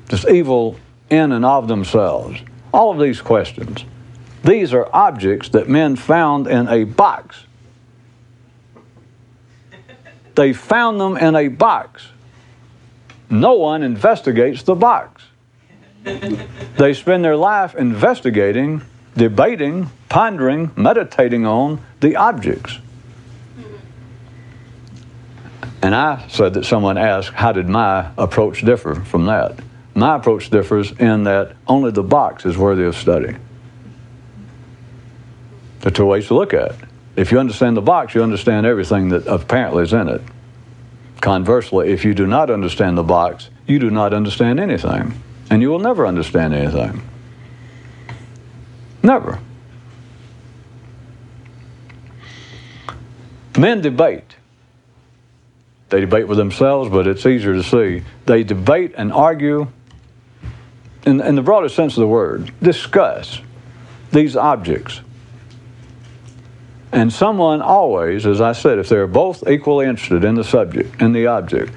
[0.09, 0.77] Just evil
[1.15, 2.39] in and of themselves?
[2.73, 3.85] All of these questions.
[4.43, 7.45] These are objects that men found in a box.
[10.35, 12.07] They found them in a box.
[13.29, 15.23] No one investigates the box.
[16.03, 18.83] They spend their life investigating,
[19.17, 22.77] debating, pondering, meditating on the objects.
[25.81, 29.59] And I said that someone asked, How did my approach differ from that?
[29.95, 33.33] My approach differs in that only the box is worthy of study.
[35.79, 36.77] There are two ways to look at it.
[37.15, 40.21] If you understand the box, you understand everything that apparently is in it.
[41.21, 45.13] Conversely, if you do not understand the box, you do not understand anything.
[45.49, 47.01] And you will never understand anything.
[49.01, 49.39] Never.
[53.57, 54.35] Men debate.
[55.89, 58.03] They debate with themselves, but it's easier to see.
[58.25, 59.67] They debate and argue
[61.05, 63.41] in, in the broadest sense of the word, discuss
[64.11, 65.01] these objects.
[66.91, 71.11] And someone always, as I said, if they're both equally interested in the subject, in
[71.11, 71.73] the object,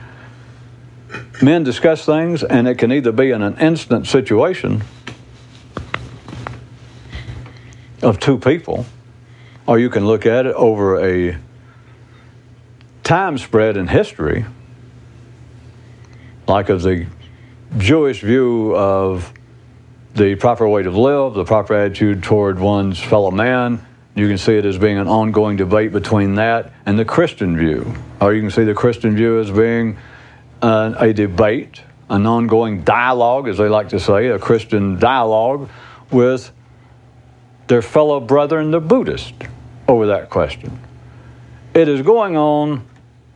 [1.43, 4.83] men discuss things, and it can either be in an instant situation
[8.03, 8.87] of two people,
[9.67, 11.37] or you can look at it over a
[13.03, 14.45] time spread in history,
[16.47, 17.07] like of the
[17.77, 19.33] Jewish view of
[20.15, 23.85] the proper way to live, the proper attitude toward one's fellow man.
[24.15, 27.95] You can see it as being an ongoing debate between that and the Christian view.
[28.21, 29.99] Or you can see the Christian view as being
[30.61, 35.69] uh, a debate, an ongoing dialogue, as they like to say, a Christian dialogue
[36.11, 36.51] with
[37.69, 39.35] their fellow brethren, the Buddhist,
[39.87, 40.81] over that question.
[41.75, 42.85] It is going on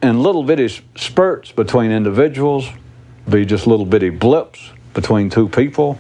[0.03, 2.69] in little bitty spurts between individuals,
[3.29, 5.99] be just little bitty blips between two people,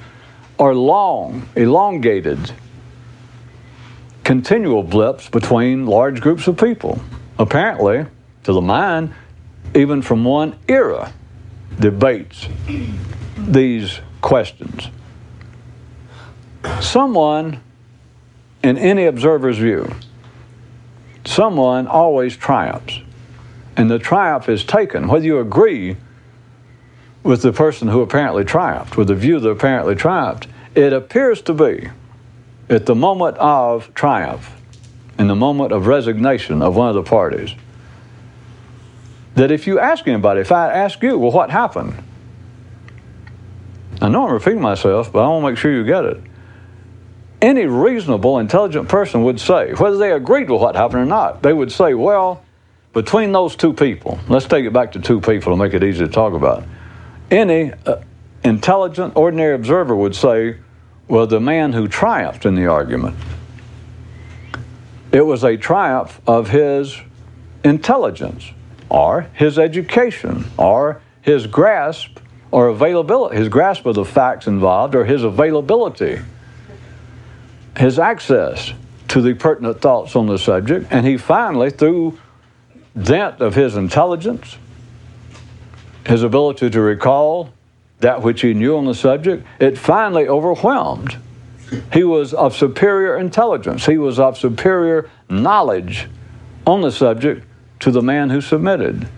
[0.58, 2.52] or long, elongated,
[4.24, 7.00] continual blips between large groups of people.
[7.38, 8.06] Apparently,
[8.44, 9.14] to the mind,
[9.74, 11.12] even from one era,
[11.78, 12.48] debates
[13.38, 14.88] these questions.
[16.80, 17.60] Someone,
[18.62, 19.92] in any observer's view,
[21.24, 23.00] someone always triumphs.
[23.76, 25.96] And the triumph is taken, whether you agree
[27.22, 31.54] with the person who apparently triumphed, with the view that apparently triumphed, it appears to
[31.54, 31.88] be
[32.68, 34.56] at the moment of triumph,
[35.18, 37.54] in the moment of resignation of one of the parties,
[39.34, 41.94] that if you ask anybody, if I ask you, well, what happened?
[44.00, 46.20] I know I'm repeating myself, but I want to make sure you get it.
[47.40, 51.52] Any reasonable, intelligent person would say, whether they agreed with what happened or not, they
[51.52, 52.44] would say, well,
[52.92, 56.04] between those two people, let's take it back to two people to make it easy
[56.04, 56.64] to talk about.
[57.32, 57.96] Any uh,
[58.44, 60.58] intelligent, ordinary observer would say,
[61.08, 63.16] well, the man who triumphed in the argument,
[65.12, 67.00] it was a triumph of his
[67.64, 68.50] intelligence
[68.90, 72.18] or his education or his grasp
[72.50, 76.20] or availability, his grasp of the facts involved or his availability,
[77.78, 78.74] his access
[79.08, 80.86] to the pertinent thoughts on the subject.
[80.90, 82.18] And he finally, through
[82.94, 84.58] dint of his intelligence,
[86.06, 87.50] his ability to recall
[88.00, 91.16] that which he knew on the subject, it finally overwhelmed.
[91.92, 96.08] He was of superior intelligence, he was of superior knowledge
[96.66, 97.46] on the subject
[97.80, 99.08] to the man who submitted.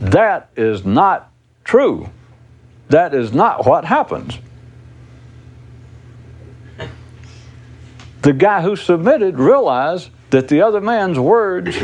[0.00, 1.30] That is not
[1.64, 2.10] true.
[2.88, 4.38] That is not what happens.
[8.22, 11.76] The guy who submitted realized that the other man's words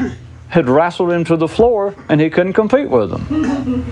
[0.50, 3.84] had wrestled him to the floor and he couldn't compete with them.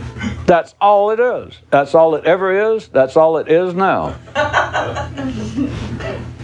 [0.45, 1.57] That's all it is.
[1.71, 2.89] That's all it ever is.
[2.89, 4.17] That's all it is now.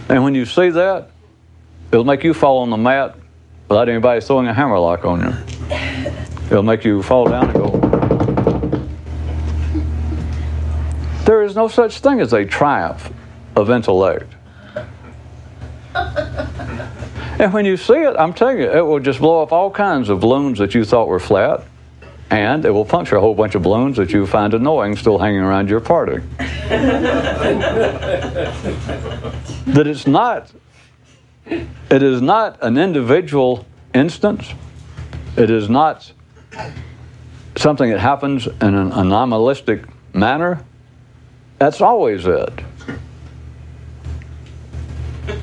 [0.09, 1.11] And when you see that,
[1.91, 3.17] it'll make you fall on the mat
[3.69, 5.35] without anybody throwing a hammerlock on you.
[6.47, 7.71] It'll make you fall down and go.
[11.25, 13.13] There is no such thing as a triumph
[13.57, 14.33] of intellect.
[17.45, 20.09] And when you see it, I'm telling you, it will just blow up all kinds
[20.09, 21.63] of balloons that you thought were flat,
[22.31, 25.43] and it will puncture a whole bunch of balloons that you find annoying still hanging
[25.43, 26.23] around your party.
[29.69, 30.51] that it's not
[31.45, 34.55] it is not an individual instance.
[35.37, 36.11] It is not
[37.57, 40.65] something that happens in an anomalistic manner.
[41.59, 42.55] That's always it.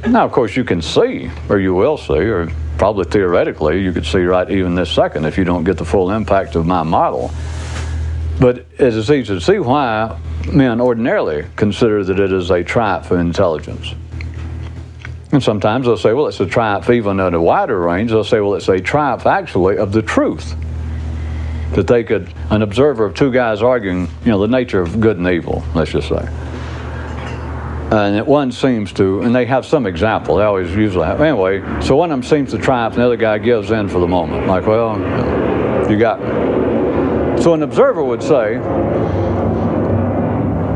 [0.07, 4.05] Now, of course, you can see, or you will see, or probably theoretically, you could
[4.05, 7.31] see right even this second if you don't get the full impact of my model.
[8.39, 10.19] But as it is easy to see why
[10.51, 13.93] men ordinarily consider that it is a triumph of intelligence.
[15.31, 18.11] And sometimes they'll say, well, it's a triumph even at a wider range.
[18.11, 20.55] They'll say, well, it's a triumph actually of the truth.
[21.73, 25.17] That they could, an observer of two guys arguing, you know, the nature of good
[25.17, 26.27] and evil, let's just say.
[27.91, 31.19] And one seems to, and they have some example, they always usually have.
[31.19, 33.99] Anyway, so one of them seems to triumph and the other guy gives in for
[33.99, 34.47] the moment.
[34.47, 34.97] Like, well,
[35.91, 37.41] you got me.
[37.43, 38.59] So an observer would say,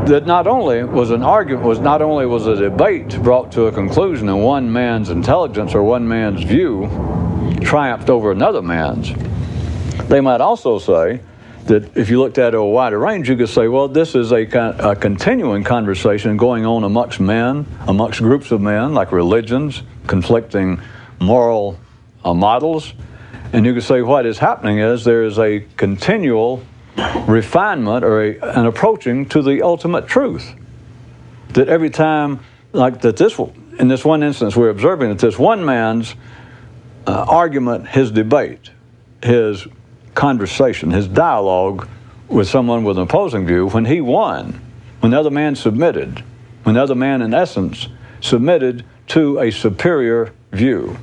[0.06, 3.72] that not only was an argument was not only was a debate brought to a
[3.72, 6.86] conclusion and one man's intelligence or one man's view
[7.60, 9.12] triumphed over another man's
[10.08, 11.20] they might also say
[11.66, 14.42] that if you looked at a wider range you could say well this is a,
[14.78, 20.80] a continuing conversation going on amongst men amongst groups of men like religions conflicting
[21.20, 21.78] moral
[22.24, 22.94] uh, models
[23.52, 26.62] and you could say what is happening is there is a continual
[27.26, 30.54] refinement or a, an approaching to the ultimate truth.
[31.50, 32.40] That every time,
[32.72, 33.38] like that, this
[33.78, 36.14] in this one instance, we're observing that this one man's
[37.06, 38.70] uh, argument, his debate,
[39.22, 39.66] his
[40.16, 41.88] conversation, his dialogue
[42.28, 44.60] with someone with an opposing view, when he won,
[45.00, 46.24] when the other man submitted,
[46.64, 47.86] when the other man, in essence,
[48.20, 50.98] submitted to a superior view,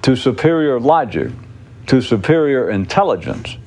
[0.00, 1.30] to superior logic,
[1.86, 3.58] to superior intelligence.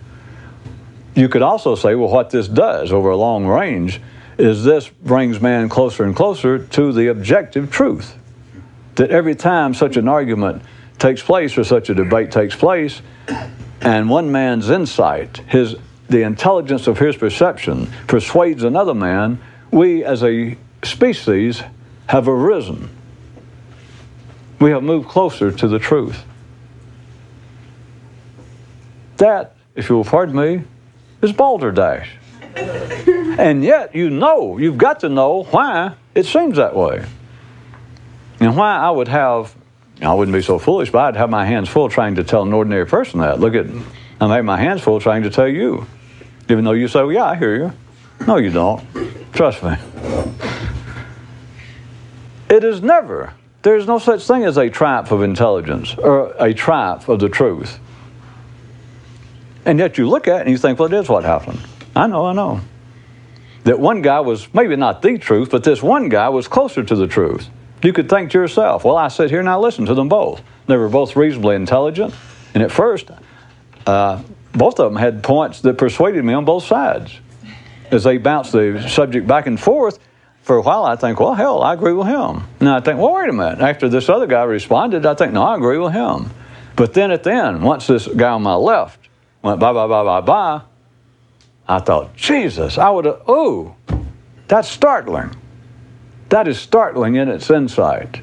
[1.13, 4.01] You could also say, well, what this does over a long range
[4.37, 8.17] is this brings man closer and closer to the objective truth.
[8.95, 10.63] That every time such an argument
[10.97, 13.01] takes place or such a debate takes place,
[13.83, 15.75] and one man's insight, his
[16.09, 19.39] the intelligence of his perception persuades another man,
[19.71, 21.63] we as a species
[22.07, 22.89] have arisen.
[24.59, 26.23] We have moved closer to the truth.
[29.17, 30.63] That, if you will pardon me,
[31.21, 32.09] is balderdash.
[32.55, 37.05] and yet you know, you've got to know why it seems that way.
[38.39, 39.55] And why I would have,
[40.01, 42.53] I wouldn't be so foolish, but I'd have my hands full trying to tell an
[42.53, 43.39] ordinary person that.
[43.39, 45.85] Look at, I'm having my hands full trying to tell you.
[46.49, 47.73] Even though you say, well, yeah, I hear you.
[48.27, 48.85] No, you don't.
[49.33, 49.75] Trust me.
[52.49, 53.33] It is never,
[53.63, 57.29] there is no such thing as a triumph of intelligence or a triumph of the
[57.29, 57.79] truth.
[59.65, 61.59] And yet you look at it and you think, well, it is what happened.
[61.95, 62.61] I know, I know.
[63.63, 66.95] That one guy was maybe not the truth, but this one guy was closer to
[66.95, 67.49] the truth.
[67.83, 70.41] You could think to yourself, well, I sit here and I listen to them both.
[70.67, 72.15] They were both reasonably intelligent.
[72.53, 73.11] And at first,
[73.85, 74.23] uh,
[74.53, 77.19] both of them had points that persuaded me on both sides.
[77.91, 79.99] As they bounced the subject back and forth,
[80.43, 82.43] for a while I think, well, hell, I agree with him.
[82.61, 83.59] Now I think, well, wait a minute.
[83.59, 86.31] After this other guy responded, I think, no, I agree with him.
[86.75, 88.99] But then at the end, once this guy on my left
[89.41, 90.61] went bye, bye, bye, bye, bye,
[91.67, 93.75] I thought, Jesus, I would have, oh,
[94.47, 95.33] that's startling.
[96.33, 98.19] That is startling in its insight.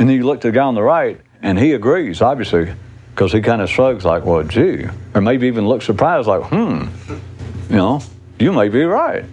[0.00, 2.74] And you look to the guy on the right, and he agrees, obviously,
[3.14, 6.88] because he kind of shrugs like, well, gee, or maybe even looks surprised, like, hmm,
[7.70, 8.02] you know,
[8.40, 9.24] you may be right.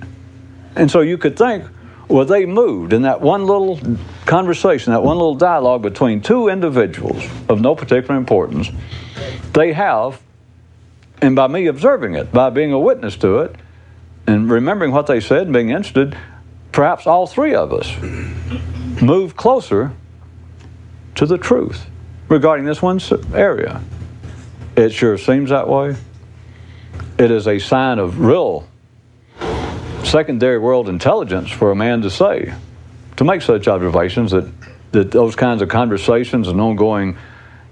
[0.75, 1.65] And so you could think,
[2.07, 3.79] well, they moved in that one little
[4.27, 8.69] conversation, that one little dialogue between two individuals of no particular importance.
[9.53, 10.21] They have,
[11.19, 13.55] and by me observing it, by being a witness to it,
[14.27, 16.15] and remembering what they said and being interested,
[16.71, 17.95] perhaps all three of us
[19.01, 19.91] move closer
[21.15, 21.85] to the truth
[22.27, 22.99] regarding this one
[23.33, 23.81] area.
[24.75, 25.95] It sure seems that way.
[27.17, 28.67] It is a sign of real
[30.03, 32.53] secondary world intelligence for a man to say,
[33.17, 34.49] to make such observations that,
[34.91, 37.17] that those kinds of conversations and ongoing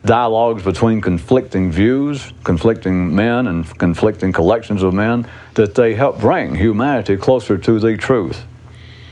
[0.05, 6.55] dialogues between conflicting views, conflicting men, and conflicting collections of men, that they help bring
[6.55, 8.45] humanity closer to the truth.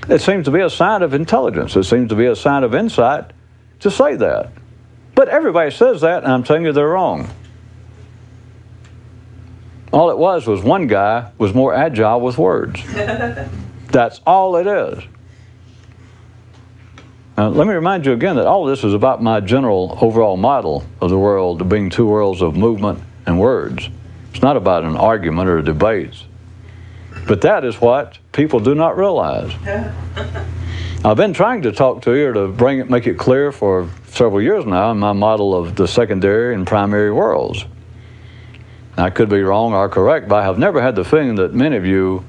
[0.08, 1.76] It seems to be a sign of intelligence.
[1.76, 3.32] It seems to be a sign of insight
[3.80, 4.52] to say that.
[5.16, 7.30] But everybody says that, and I'm telling you they're wrong.
[9.92, 12.84] All it was was one guy was more agile with words.
[13.88, 15.04] That's all it is.
[17.38, 20.86] Now, let me remind you again that all this is about my general overall model
[21.02, 23.90] of the world being two worlds of movement and words.
[24.32, 26.26] It's not about an argument or debates.
[27.28, 29.52] But that is what people do not realize.
[31.06, 34.42] I've been trying to talk to you to bring it, make it clear for several
[34.42, 37.66] years now in my model of the secondary and primary worlds.
[38.98, 41.76] I could be wrong or correct, but I have never had the feeling that many
[41.76, 42.26] of you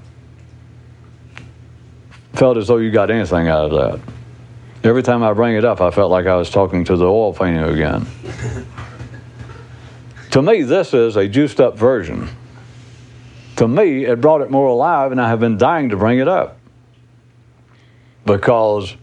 [2.34, 4.12] felt as though you got anything out of that.
[4.84, 7.32] Every time I bring it up, I felt like I was talking to the oil
[7.32, 8.06] painting again.
[10.32, 12.28] to me, this is a juiced up version.
[13.56, 16.28] To me, it brought it more alive, and I have been dying to bring it
[16.28, 16.58] up.
[18.24, 18.94] Because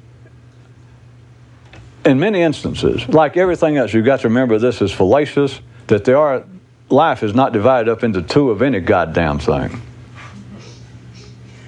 [2.05, 6.17] in many instances, like everything else, you've got to remember this is fallacious, that there
[6.17, 6.43] are
[6.89, 9.81] life is not divided up into two of any goddamn thing.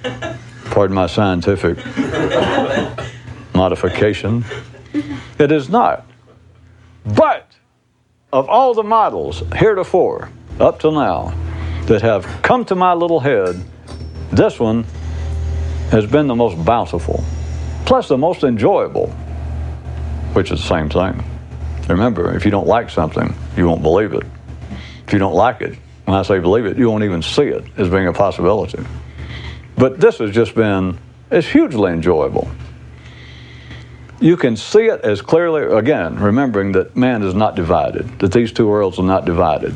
[0.66, 1.78] Pardon my scientific
[3.54, 4.44] modification.
[5.38, 6.06] It is not.
[7.04, 7.50] But
[8.32, 10.30] of all the models heretofore,
[10.60, 11.34] up to now,
[11.86, 13.60] that have come to my little head,
[14.32, 14.84] this one
[15.90, 17.24] has been the most bountiful,
[17.84, 19.08] plus the most enjoyable,
[20.32, 21.24] which is the same thing.
[21.88, 24.24] Remember, if you don't like something, you won't believe it.
[25.06, 27.64] If you don't like it, when I say believe it, you won't even see it
[27.76, 28.84] as being a possibility.
[29.78, 30.98] But this has just been,
[31.30, 32.48] it's hugely enjoyable.
[34.18, 38.50] You can see it as clearly, again, remembering that man is not divided, that these
[38.50, 39.74] two worlds are not divided.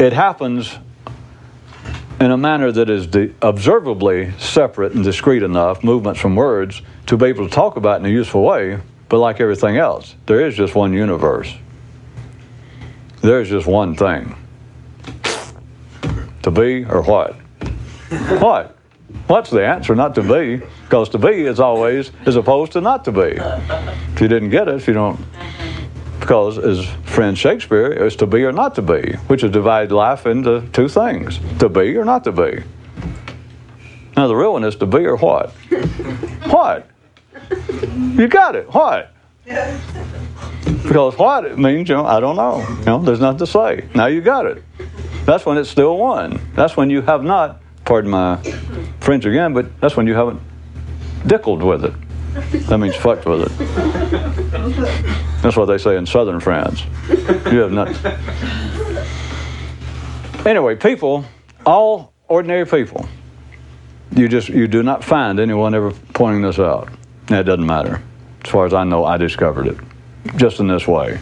[0.00, 0.76] It happens
[2.20, 7.16] in a manner that is de- observably separate and discrete enough, movements from words, to
[7.16, 10.54] be able to talk about in a useful way, but like everything else, there is
[10.54, 11.54] just one universe.
[13.22, 14.36] There's just one thing.
[16.42, 17.34] To be or what?
[18.38, 18.76] what?
[19.26, 19.94] What's the answer?
[19.94, 23.38] Not to be, because to be is always as opposed to not to be.
[23.38, 25.18] If you didn't get it, if you don't
[26.30, 30.26] Because, as friend Shakespeare, it's to be or not to be, which is divide life
[30.26, 32.62] into two things to be or not to be.
[34.16, 35.50] Now, the real one is to be or what?
[36.46, 36.88] what?
[37.90, 38.72] You got it.
[38.72, 39.12] What?
[40.84, 42.64] Because what it means, you know, I don't know.
[42.78, 43.88] You know, there's nothing to say.
[43.96, 44.62] Now you got it.
[45.24, 46.40] That's when it's still one.
[46.54, 48.36] That's when you have not, pardon my
[49.00, 50.40] French again, but that's when you haven't
[51.26, 51.94] dickled with it.
[52.68, 55.26] That means fucked with it.
[55.42, 56.84] That's what they say in southern France.
[57.08, 57.88] You have not.
[60.46, 61.24] Anyway, people,
[61.64, 63.08] all ordinary people,
[64.14, 66.88] you just you do not find anyone ever pointing this out.
[67.26, 68.02] That doesn't matter.
[68.44, 69.78] As far as I know, I discovered it
[70.36, 71.20] just in this way.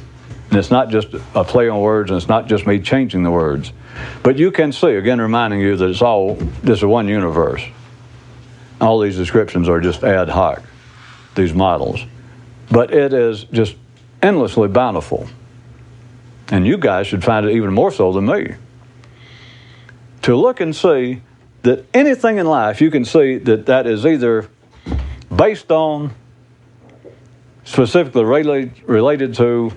[0.51, 3.31] And it's not just a play on words, and it's not just me changing the
[3.31, 3.73] words.
[4.23, 7.63] But you can see, again, reminding you that it's all, this is one universe.
[8.81, 10.63] All these descriptions are just ad hoc,
[11.35, 12.01] these models.
[12.71, 13.77] But it is just
[14.23, 15.29] endlessly bountiful.
[16.51, 18.55] And you guys should find it even more so than me.
[20.23, 21.23] To look and see
[21.63, 24.49] that anything in life, you can see that that is either
[25.35, 26.15] based on
[27.65, 29.73] specifically related, to,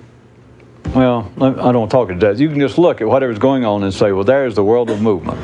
[0.94, 2.40] well, I don't talk to death.
[2.40, 4.88] You can just look at whatever's going on and say, well, there is the world
[4.88, 5.38] of movement,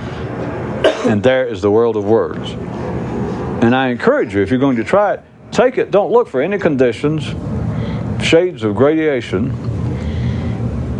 [1.07, 2.53] and there is the world of words.
[3.62, 5.90] And I encourage you, if you're going to try it, take it.
[5.90, 7.26] Don't look for any conditions,
[8.22, 9.52] shades of gradation,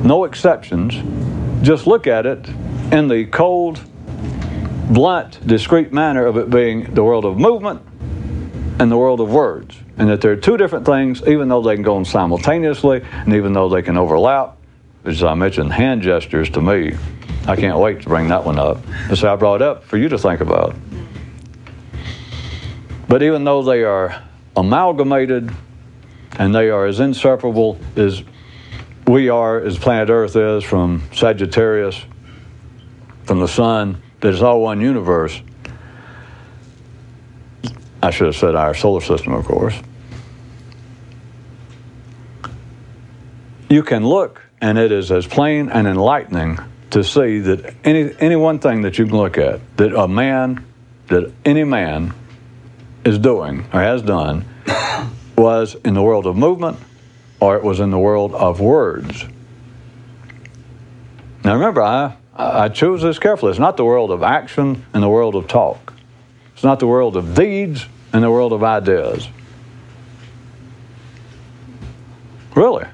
[0.03, 0.95] no exceptions.
[1.65, 2.49] Just look at it
[2.93, 3.81] in the cold,
[4.91, 7.83] blunt, discrete manner of it being the world of movement
[8.79, 11.83] and the world of words and that they're two different things, even though they can
[11.83, 14.57] go on simultaneously, and even though they can overlap.
[15.05, 16.97] As I mentioned, hand gestures to me,
[17.47, 18.79] I can't wait to bring that one up.
[19.15, 20.77] So I brought it up for you to think about.
[23.09, 24.23] But even though they are
[24.57, 25.51] amalgamated
[26.39, 28.23] and they are as inseparable as
[29.07, 32.01] we are, as planet Earth is from Sagittarius,
[33.25, 35.41] from the sun, that it's all one universe.
[38.03, 39.75] I should have said our solar system, of course.
[43.69, 46.59] you can look, and it is as plain and enlightening
[46.91, 50.65] to see that any, any one thing that you can look at, that a man,
[51.09, 52.15] that any man
[53.05, 54.45] is doing or has done,
[55.39, 56.79] was in the world of movement
[57.41, 59.25] or it was in the world of words.
[61.45, 63.51] Now remember, I, I choose this carefully.
[63.51, 65.95] It's not the world of action and the world of talk.
[66.55, 69.29] It's not the world of deeds and the world of ideas.
[72.55, 72.87] Really.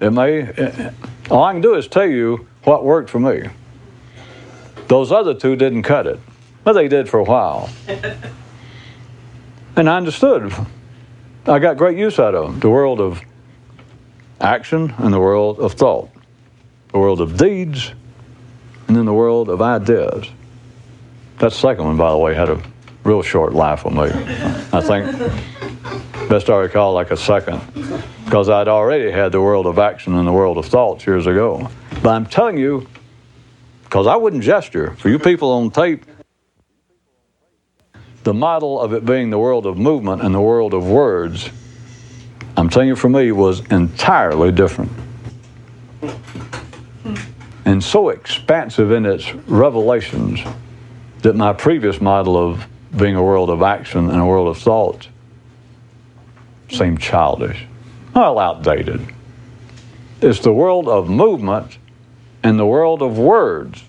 [0.00, 0.94] It may, it,
[1.30, 3.48] all I can do is tell you what worked for me.
[4.88, 6.18] Those other two didn't cut it.
[6.64, 7.70] Well, they did for a while.
[9.76, 10.52] and I understood.
[11.48, 12.60] I got great use out of them.
[12.60, 13.22] The world of
[14.40, 16.10] action and the world of thought,
[16.92, 17.92] the world of deeds,
[18.86, 20.28] and then the world of ideas.
[21.38, 22.62] That second one, by the way, had a
[23.04, 24.10] real short life with me.
[24.72, 27.60] I think, best I recall, like a second
[28.28, 31.70] because I'd already had the world of action and the world of thoughts years ago.
[32.02, 32.86] But I'm telling you,
[33.84, 36.04] because I wouldn't gesture, for you people on tape,
[38.28, 41.48] the model of it being the world of movement and the world of words,
[42.58, 44.92] I'm telling you for me, was entirely different.
[47.64, 50.40] And so expansive in its revelations
[51.22, 55.08] that my previous model of being a world of action and a world of thought
[56.68, 57.64] seemed childish
[58.14, 59.00] well, outdated.
[60.20, 61.78] It's the world of movement
[62.42, 63.82] and the world of words.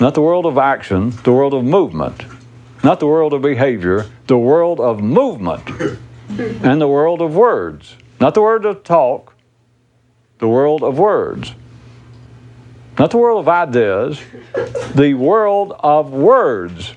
[0.00, 2.24] Not the world of action, the world of movement.
[2.88, 5.68] Not the world of behavior, the world of movement
[6.38, 7.94] and the world of words.
[8.18, 9.34] Not the world of talk,
[10.38, 11.52] the world of words.
[12.98, 14.22] Not the world of ideas,
[14.94, 16.94] the world of words.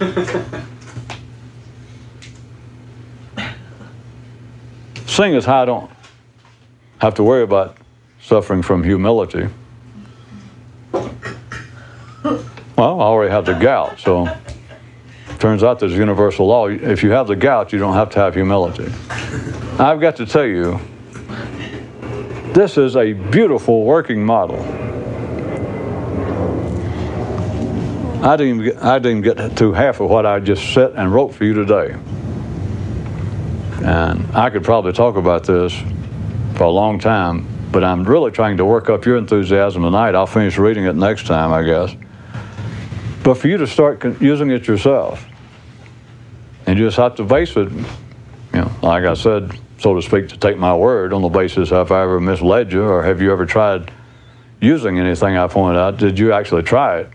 [5.06, 5.90] Seeing as how I don't
[7.02, 7.76] have to worry about
[8.22, 9.50] suffering from humility,
[10.94, 12.40] well,
[12.78, 14.26] I already have the gout, so
[15.44, 16.68] turns out there's a universal law.
[16.68, 18.90] If you have the gout, you don't have to have humility.
[19.78, 20.80] I've got to tell you,
[22.54, 24.58] this is a beautiful working model.
[28.24, 31.34] I didn't, get, I didn't get to half of what I just said and wrote
[31.34, 31.94] for you today.
[33.84, 35.78] And I could probably talk about this
[36.54, 40.14] for a long time, but I'm really trying to work up your enthusiasm tonight.
[40.14, 41.94] I'll finish reading it next time, I guess.
[43.22, 45.26] But for you to start using it yourself,
[46.78, 47.84] you just have to base it, you
[48.52, 51.86] know, like I said so to speak, to take my word on the basis of
[51.86, 53.92] if I ever misled you or have you ever tried
[54.60, 55.98] using anything I pointed out?
[55.98, 57.10] Did you actually try it?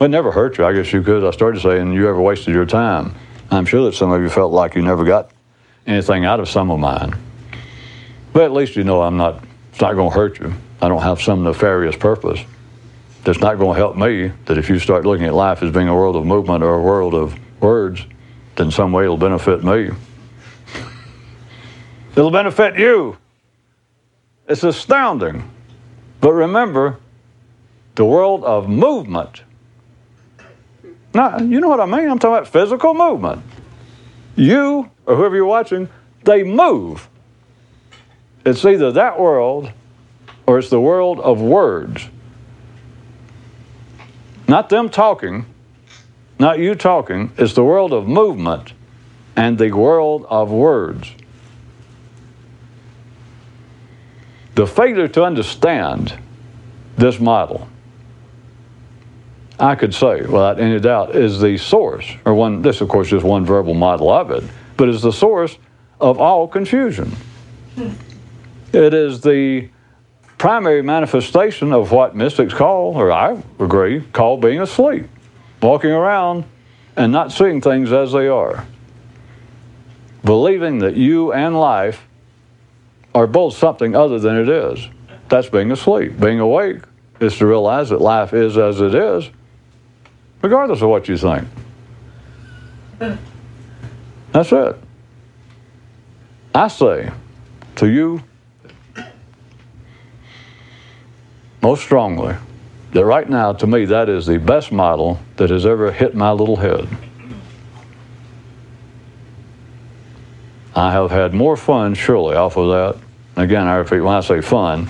[0.00, 0.64] It never hurt you.
[0.64, 1.24] I guess you could.
[1.24, 3.14] I started saying you ever wasted your time.
[3.50, 5.30] I'm sure that some of you felt like you never got
[5.86, 7.14] anything out of some of mine.
[8.32, 10.52] But at least you know I'm not, it's not going to hurt you.
[10.80, 12.40] I don't have some nefarious purpose
[13.22, 14.32] that's not going to help me.
[14.46, 16.82] That if you start looking at life as being a world of movement or a
[16.82, 18.04] world of words,
[18.56, 19.90] then some way it'll benefit me.
[22.12, 23.16] It'll benefit you.
[24.48, 25.50] It's astounding.
[26.20, 26.98] But remember,
[27.94, 29.42] the world of movement.
[31.12, 32.08] Now, you know what I mean?
[32.08, 33.42] I'm talking about physical movement.
[34.36, 35.88] You, or whoever you're watching,
[36.24, 37.08] they move.
[38.44, 39.70] It's either that world
[40.46, 42.08] or it's the world of words.
[44.46, 45.46] Not them talking,
[46.38, 48.72] not you talking, it's the world of movement
[49.36, 51.10] and the world of words.
[54.54, 56.16] The failure to understand
[56.96, 57.68] this model,
[59.58, 63.22] I could say without any doubt, is the source, or one, this of course is
[63.22, 64.44] one verbal model of it,
[64.76, 65.58] but is the source
[66.00, 67.12] of all confusion.
[68.72, 69.68] It is the
[70.38, 75.08] primary manifestation of what mystics call, or I agree, call being asleep,
[75.64, 76.44] walking around
[76.94, 78.66] and not seeing things as they are,
[80.22, 82.06] believing that you and life
[83.14, 84.88] are both something other than it is.
[85.30, 86.20] That's being asleep.
[86.20, 86.82] Being awake
[87.18, 89.30] is to realize that life is as it is,
[90.42, 91.48] regardless of what you think.
[94.32, 94.76] That's it.
[96.54, 97.10] I say
[97.76, 98.22] to you
[101.62, 102.36] most strongly
[102.94, 106.30] that right now, to me, that is the best model that has ever hit my
[106.30, 106.88] little head.
[110.74, 113.04] I have had more fun, surely, off of that
[113.36, 114.88] Again, I repeat, when I say fun,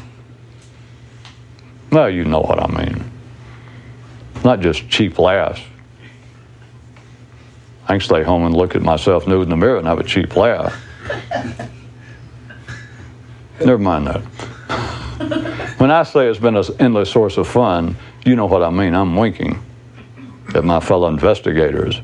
[1.90, 3.10] well, you know what I mean.
[4.44, 5.62] Not just cheap laughs.
[7.84, 10.04] I can stay home and look at myself nude in the mirror and have a
[10.04, 10.74] cheap laugh.
[13.60, 15.50] Never mind that.
[15.78, 18.94] when I say it's been an endless source of fun, you know what I mean.
[18.94, 19.62] I'm winking
[20.54, 22.00] at my fellow investigators.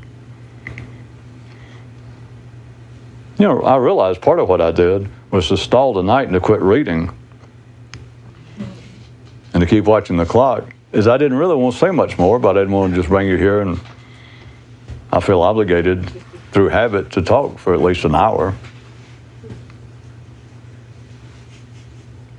[3.38, 6.34] You know, I realized part of what I did was to stall the night and
[6.34, 7.10] to quit reading
[9.54, 12.38] and to keep watching the clock is I didn't really want to say much more,
[12.38, 13.80] but I didn't want to just bring you here and
[15.12, 16.10] I feel obligated
[16.52, 18.54] through habit to talk for at least an hour.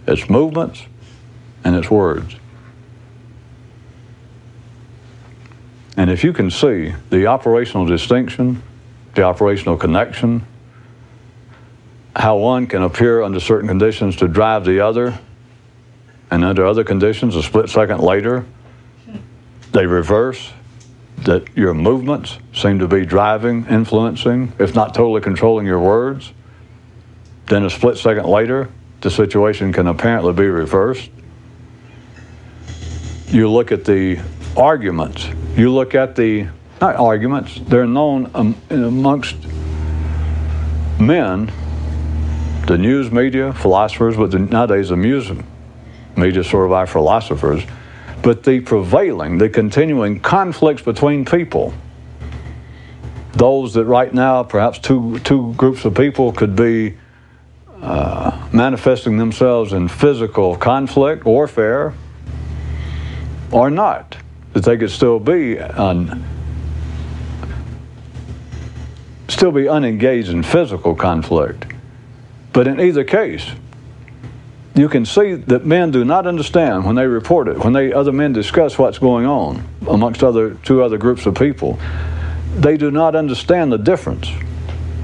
[0.07, 0.85] It's movements
[1.63, 2.35] and it's words.
[5.97, 8.63] And if you can see the operational distinction,
[9.13, 10.45] the operational connection,
[12.15, 15.19] how one can appear under certain conditions to drive the other,
[16.29, 18.45] and under other conditions, a split second later,
[19.73, 20.51] they reverse,
[21.17, 26.33] that your movements seem to be driving, influencing, if not totally controlling your words.
[27.47, 28.69] Then a split second later,
[29.01, 31.11] the situation can apparently be reversed.
[33.31, 34.19] You look at the
[34.57, 35.25] arguments,
[35.55, 36.47] you look at the,
[36.81, 39.37] not arguments, they're known um, amongst
[40.99, 41.49] men
[42.67, 45.31] the news media, philosophers, but nowadays the news
[46.17, 47.63] media sort of our philosophers,
[48.21, 51.73] but the prevailing, the continuing conflicts between people.
[53.31, 56.97] Those that right now, perhaps two, two groups of people could be
[57.81, 61.93] uh, manifesting themselves in physical conflict, warfare,
[63.51, 64.17] or not.
[64.53, 66.25] That they could still be un,
[69.27, 71.71] still be unengaged in physical conflict
[72.53, 73.49] but in either case,
[74.75, 78.11] you can see that men do not understand when they report it, when they other
[78.11, 81.79] men discuss what's going on amongst other two other groups of people.
[82.55, 84.29] They do not understand the difference.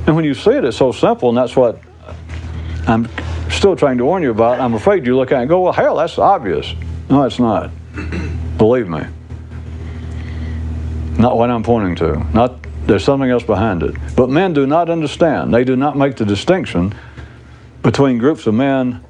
[0.05, 1.81] And when you see it, it's so simple, and that's what
[2.87, 3.09] I'm
[3.49, 4.59] still trying to warn you about.
[4.59, 6.73] I'm afraid you look at it and go, well, hell, that's obvious.
[7.09, 7.71] No, it's not.
[8.57, 9.03] Believe me.
[11.17, 12.25] Not what I'm pointing to.
[12.33, 13.95] Not there's something else behind it.
[14.15, 15.53] But men do not understand.
[15.53, 16.95] They do not make the distinction
[17.83, 19.03] between groups of men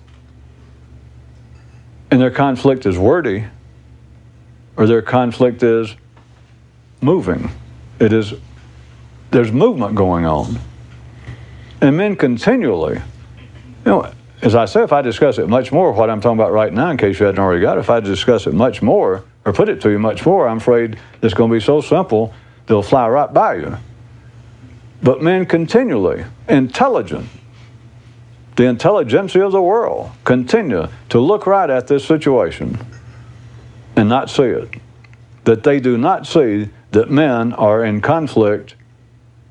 [2.09, 3.45] and their conflict is wordy
[4.77, 5.95] or their conflict is
[7.01, 7.51] moving.
[7.99, 8.33] It is,
[9.31, 10.59] there's movement going on.
[11.81, 13.03] And men continually, you
[13.85, 16.71] know, as I say, if I discuss it much more, what I'm talking about right
[16.71, 19.53] now, in case you hadn't already got it, if I discuss it much more or
[19.53, 22.33] put it to you much more, I'm afraid it's going to be so simple,
[22.65, 23.77] they'll fly right by you.
[25.01, 27.29] But men continually, intelligent,
[28.57, 32.77] the intelligentsia of the world continue to look right at this situation
[33.95, 34.81] and not see it.
[35.45, 38.75] That they do not see that men are in conflict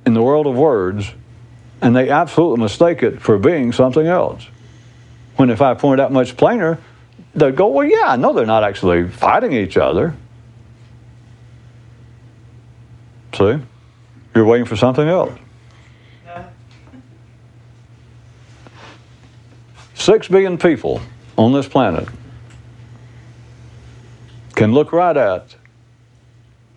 [0.04, 1.14] in the world of words
[1.80, 4.46] and they absolutely mistake it for being something else.
[5.36, 6.78] When if I point out much plainer,
[7.36, 10.14] they'd go, Well, yeah, I know they're not actually fighting each other.
[13.34, 13.58] See?
[14.34, 15.38] You're waiting for something else.
[19.94, 21.00] Six billion people
[21.36, 22.08] on this planet
[24.54, 25.56] can look right at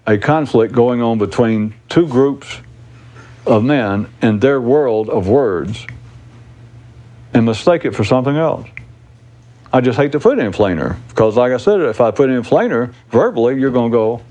[0.07, 2.59] a conflict going on between two groups
[3.45, 5.85] of men in their world of words
[7.33, 8.67] and mistake it for something else.
[9.71, 12.91] I just hate to put in because, like I said, if I put in plainer
[13.09, 14.21] verbally, you're going to go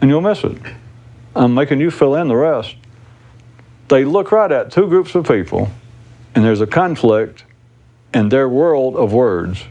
[0.00, 0.58] and you'll miss it.
[1.34, 2.76] I'm making you fill in the rest.
[3.88, 5.70] They look right at two groups of people,
[6.34, 7.44] and there's a conflict
[8.12, 9.62] in their world of words.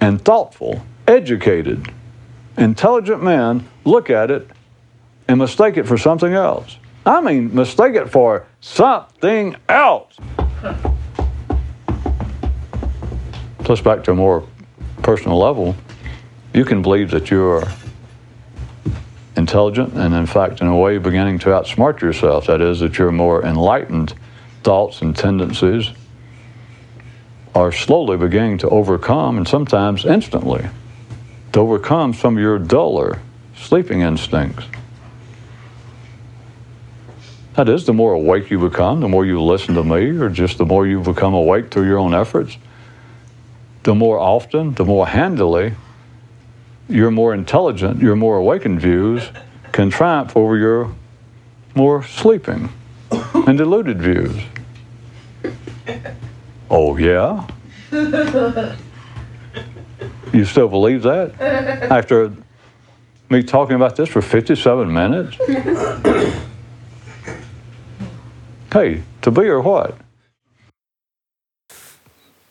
[0.00, 1.92] And thoughtful, educated,
[2.56, 4.48] intelligent men look at it
[5.28, 6.76] and mistake it for something else.
[7.06, 10.14] I mean, mistake it for something else.
[13.68, 14.46] Plus, back to a more
[15.02, 15.76] personal level,
[16.54, 17.68] you can believe that you're
[19.36, 22.46] intelligent and, in fact, in a way, beginning to outsmart yourself.
[22.46, 24.14] That is, that your more enlightened
[24.62, 25.90] thoughts and tendencies
[27.54, 30.66] are slowly beginning to overcome, and sometimes instantly,
[31.52, 33.20] to overcome some of your duller
[33.54, 34.64] sleeping instincts.
[37.52, 40.56] That is, the more awake you become, the more you listen to me, or just
[40.56, 42.56] the more you become awake through your own efforts,
[43.82, 45.74] the more often, the more handily,
[46.88, 49.28] your more intelligent, your more awakened views
[49.72, 50.94] can triumph over your
[51.74, 52.70] more sleeping
[53.10, 54.36] and deluded views.
[56.70, 57.46] Oh, yeah?
[60.32, 61.40] You still believe that?
[61.40, 62.32] After
[63.30, 65.36] me talking about this for 57 minutes?
[68.70, 69.96] Hey, to be or what?